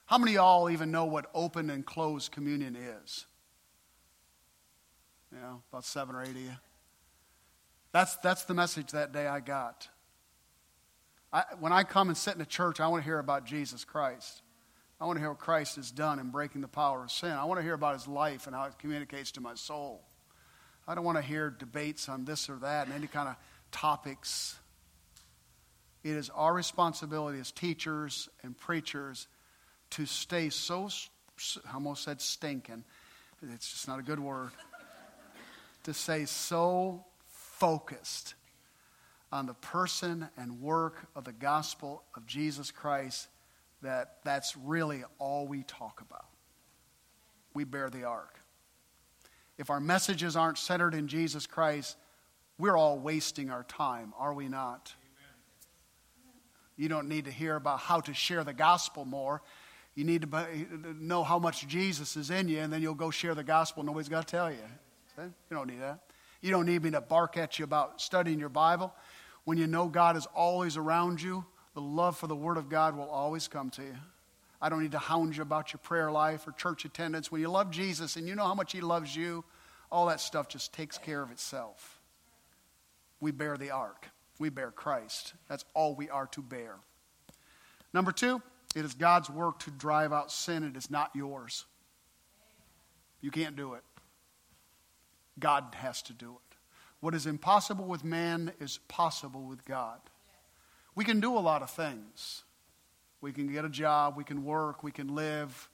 How 0.08 0.18
many 0.18 0.32
of 0.32 0.36
y'all 0.36 0.70
even 0.72 0.90
know 0.90 1.06
what 1.06 1.28
open 1.36 1.70
and 1.70 1.86
closed 1.86 2.32
communion 2.32 2.76
is? 2.76 3.28
You 5.32 5.40
know, 5.40 5.62
about 5.72 5.86
seven 5.86 6.16
or 6.16 6.24
eight 6.24 6.32
of 6.32 6.38
you. 6.38 6.52
That's, 7.92 8.16
that's 8.18 8.46
the 8.46 8.56
message 8.56 8.92
that 8.92 9.14
day 9.14 9.28
I 9.28 9.40
got. 9.40 9.88
I, 11.32 11.44
when 11.60 11.72
I 11.72 11.84
come 11.84 12.08
and 12.08 12.18
sit 12.18 12.34
in 12.34 12.42
a 12.42 12.46
church, 12.46 12.80
I 12.80 12.88
want 12.88 13.04
to 13.04 13.06
hear 13.06 13.20
about 13.20 13.46
Jesus 13.46 13.86
Christ. 13.86 14.42
I 15.00 15.06
want 15.06 15.18
to 15.18 15.22
hear 15.22 15.30
what 15.30 15.40
Christ 15.40 15.76
has 15.76 15.92
done 15.92 16.18
in 16.18 16.32
breaking 16.32 16.62
the 16.62 16.68
power 16.68 17.04
of 17.04 17.12
sin. 17.12 17.32
I 17.32 17.46
want 17.46 17.60
to 17.60 17.64
hear 17.64 17.76
about 17.76 17.94
his 17.94 18.08
life 18.08 18.48
and 18.48 18.56
how 18.56 18.66
it 18.66 18.80
communicates 18.80 19.32
to 19.34 19.42
my 19.42 19.54
soul. 19.54 20.02
I 20.88 20.96
don't 20.96 21.04
want 21.04 21.18
to 21.18 21.24
hear 21.24 21.50
debates 21.50 22.10
on 22.10 22.26
this 22.26 22.50
or 22.50 22.58
that 22.58 22.88
and 22.88 22.96
any 22.96 23.08
kind 23.08 23.30
of 23.30 23.36
topics. 23.72 24.58
It 26.04 26.12
is 26.12 26.30
our 26.32 26.54
responsibility 26.54 27.40
as 27.40 27.52
teachers 27.52 28.30
and 28.44 28.58
preachers 28.58 29.28
to 29.92 30.06
stay 30.06 30.50
so, 30.50 30.90
I 31.70 31.74
almost 31.74 32.04
said 32.04 32.22
stinking. 32.22 32.84
But 33.40 33.50
it's 33.54 33.72
just 33.72 33.88
not 33.88 34.00
a 34.00 34.04
good 34.04 34.20
word. 34.20 34.52
to 35.84 35.94
stay 35.94 36.26
so 36.26 37.06
focused 37.28 38.36
on 39.32 39.46
the 39.46 39.54
person 39.54 40.28
and 40.38 40.62
work 40.62 41.08
of 41.16 41.24
the 41.24 41.32
gospel 41.32 42.04
of 42.16 42.26
Jesus 42.26 42.72
Christ 42.72 43.28
that 43.82 44.18
that's 44.24 44.56
really 44.58 45.04
all 45.20 45.48
we 45.48 45.64
talk 45.64 46.02
about. 46.02 46.26
We 47.54 47.64
bear 47.64 47.90
the 47.90 48.04
ark. 48.04 48.41
If 49.62 49.70
our 49.70 49.80
messages 49.80 50.36
aren't 50.36 50.58
centered 50.58 50.96
in 50.96 51.08
Jesus 51.08 51.46
Christ, 51.46 51.96
we're 52.58 52.76
all 52.76 52.98
wasting 52.98 53.52
our 53.52 53.64
time, 53.64 54.12
are 54.18 54.34
we 54.34 54.50
not? 54.50 54.92
You 56.78 56.90
don't 56.90 57.08
need 57.08 57.26
to 57.26 57.32
hear 57.32 57.58
about 57.58 57.78
how 57.78 58.00
to 58.02 58.14
share 58.14 58.44
the 58.44 58.54
gospel 58.54 59.06
more. 59.06 59.44
You 59.94 60.04
need 60.04 60.24
to 60.24 60.96
know 61.00 61.24
how 61.24 61.38
much 61.38 61.68
Jesus 61.68 62.18
is 62.18 62.32
in 62.32 62.48
you, 62.48 62.58
and 62.58 62.74
then 62.74 62.82
you'll 62.82 62.96
go 62.96 63.12
share 63.12 63.36
the 63.36 63.44
gospel. 63.44 63.84
Nobody's 63.84 64.10
got 64.10 64.26
to 64.26 64.32
tell 64.32 64.50
you. 64.50 64.58
You 65.20 65.32
don't 65.52 65.68
need 65.68 65.82
that. 65.82 66.00
You 66.42 66.50
don't 66.50 66.66
need 66.66 66.82
me 66.82 66.90
to 66.90 67.02
bark 67.02 67.38
at 67.38 67.60
you 67.60 67.66
about 67.66 68.02
studying 68.02 68.40
your 68.40 68.50
Bible. 68.50 68.92
When 69.44 69.60
you 69.60 69.68
know 69.68 69.88
God 69.90 70.18
is 70.18 70.26
always 70.34 70.76
around 70.76 71.22
you, 71.22 71.46
the 71.76 71.82
love 71.82 72.18
for 72.18 72.26
the 72.26 72.36
Word 72.36 72.58
of 72.58 72.68
God 72.68 72.98
will 72.98 73.10
always 73.10 73.48
come 73.48 73.70
to 73.72 73.84
you. 73.84 73.96
I 74.62 74.70
don't 74.70 74.82
need 74.82 74.92
to 74.92 75.00
hound 75.00 75.36
you 75.36 75.42
about 75.42 75.74
your 75.74 75.80
prayer 75.80 76.12
life 76.12 76.48
or 76.48 76.52
church 76.52 76.86
attendance. 76.86 77.32
When 77.32 77.42
you 77.42 77.50
love 77.50 77.72
Jesus 77.72 78.16
and 78.16 78.28
you 78.28 78.36
know 78.36 78.46
how 78.46 78.54
much 78.54 78.72
He 78.72 78.82
loves 78.82 79.16
you, 79.16 79.44
all 79.92 80.06
that 80.08 80.22
stuff 80.22 80.48
just 80.48 80.74
takes 80.74 80.98
care 80.98 81.22
of 81.22 81.32
itself. 81.32 82.00
We 83.20 83.32
bear 83.32 83.58
the 83.58 83.72
ark, 83.72 84.10
we 84.40 84.50
bear 84.50 84.72
Christ. 84.72 85.34
That's 85.48 85.66
all 85.74 85.96
we 85.96 86.10
are 86.10 86.28
to 86.28 86.42
bear. 86.42 86.76
Number 87.94 88.12
two, 88.12 88.42
it 88.76 88.86
is 88.86 88.94
God's 88.94 89.30
work 89.30 89.60
to 89.60 89.72
drive 89.72 90.14
out 90.14 90.32
sin, 90.32 90.64
it 90.64 90.78
is 90.78 90.90
not 90.90 91.12
yours. 91.16 91.66
You 93.20 93.32
can't 93.32 93.56
do 93.56 93.74
it. 93.74 93.84
God 95.40 95.76
has 95.76 96.02
to 96.04 96.14
do 96.14 96.32
it. 96.32 96.58
What 97.00 97.16
is 97.16 97.26
impossible 97.26 97.86
with 97.86 98.04
man 98.04 98.54
is 98.60 98.80
possible 98.88 99.42
with 99.42 99.66
God. 99.66 100.00
We 100.96 101.04
can 101.04 101.20
do 101.20 101.38
a 101.38 101.40
lot 101.40 101.62
of 101.62 101.70
things. 101.70 102.44
We 103.22 103.32
can 103.32 103.48
get 103.52 103.66
a 103.66 103.70
job, 103.70 104.18
we 104.18 104.24
can 104.24 104.44
work, 104.44 104.84
we 104.84 104.92
can 104.92 105.16
live, 105.16 105.70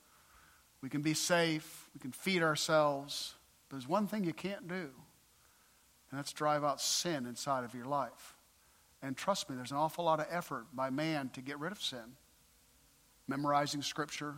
we 0.81 0.89
can 0.89 1.01
be 1.01 1.13
safe, 1.13 1.89
we 1.93 1.99
can 1.99 2.11
feed 2.11 2.43
ourselves. 2.43 3.33
But 3.67 3.77
there's 3.77 3.87
one 3.87 4.07
thing 4.07 4.23
you 4.23 4.33
can't 4.33 4.67
do, 4.67 4.89
and 6.11 6.19
that's 6.19 6.33
drive 6.33 6.63
out 6.63 6.81
sin 6.81 7.25
inside 7.25 7.63
of 7.63 7.73
your 7.73 7.85
life. 7.85 8.35
And 9.01 9.15
trust 9.15 9.49
me, 9.49 9.55
there's 9.55 9.71
an 9.71 9.77
awful 9.77 10.05
lot 10.05 10.19
of 10.19 10.27
effort 10.29 10.65
by 10.73 10.89
man 10.89 11.29
to 11.33 11.41
get 11.41 11.59
rid 11.59 11.71
of 11.71 11.81
sin. 11.81 12.15
Memorizing 13.27 13.81
scripture. 13.81 14.35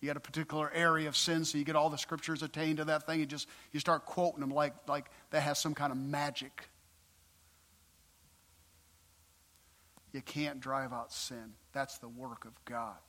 You 0.00 0.08
got 0.08 0.16
a 0.16 0.20
particular 0.20 0.70
area 0.74 1.08
of 1.08 1.16
sin, 1.16 1.44
so 1.44 1.56
you 1.56 1.64
get 1.64 1.76
all 1.76 1.88
the 1.88 1.96
scriptures 1.96 2.42
attained 2.42 2.76
to 2.76 2.84
that 2.84 3.06
thing. 3.06 3.20
You 3.20 3.26
just 3.26 3.48
you 3.72 3.80
start 3.80 4.04
quoting 4.04 4.40
them 4.40 4.50
like 4.50 4.74
like 4.86 5.06
that 5.30 5.40
has 5.40 5.58
some 5.58 5.74
kind 5.74 5.90
of 5.90 5.96
magic. 5.98 6.68
You 10.14 10.22
can't 10.22 10.60
drive 10.60 10.92
out 10.92 11.12
sin. 11.12 11.54
That's 11.72 11.98
the 11.98 12.08
work 12.08 12.44
of 12.44 12.52
God. 12.64 13.00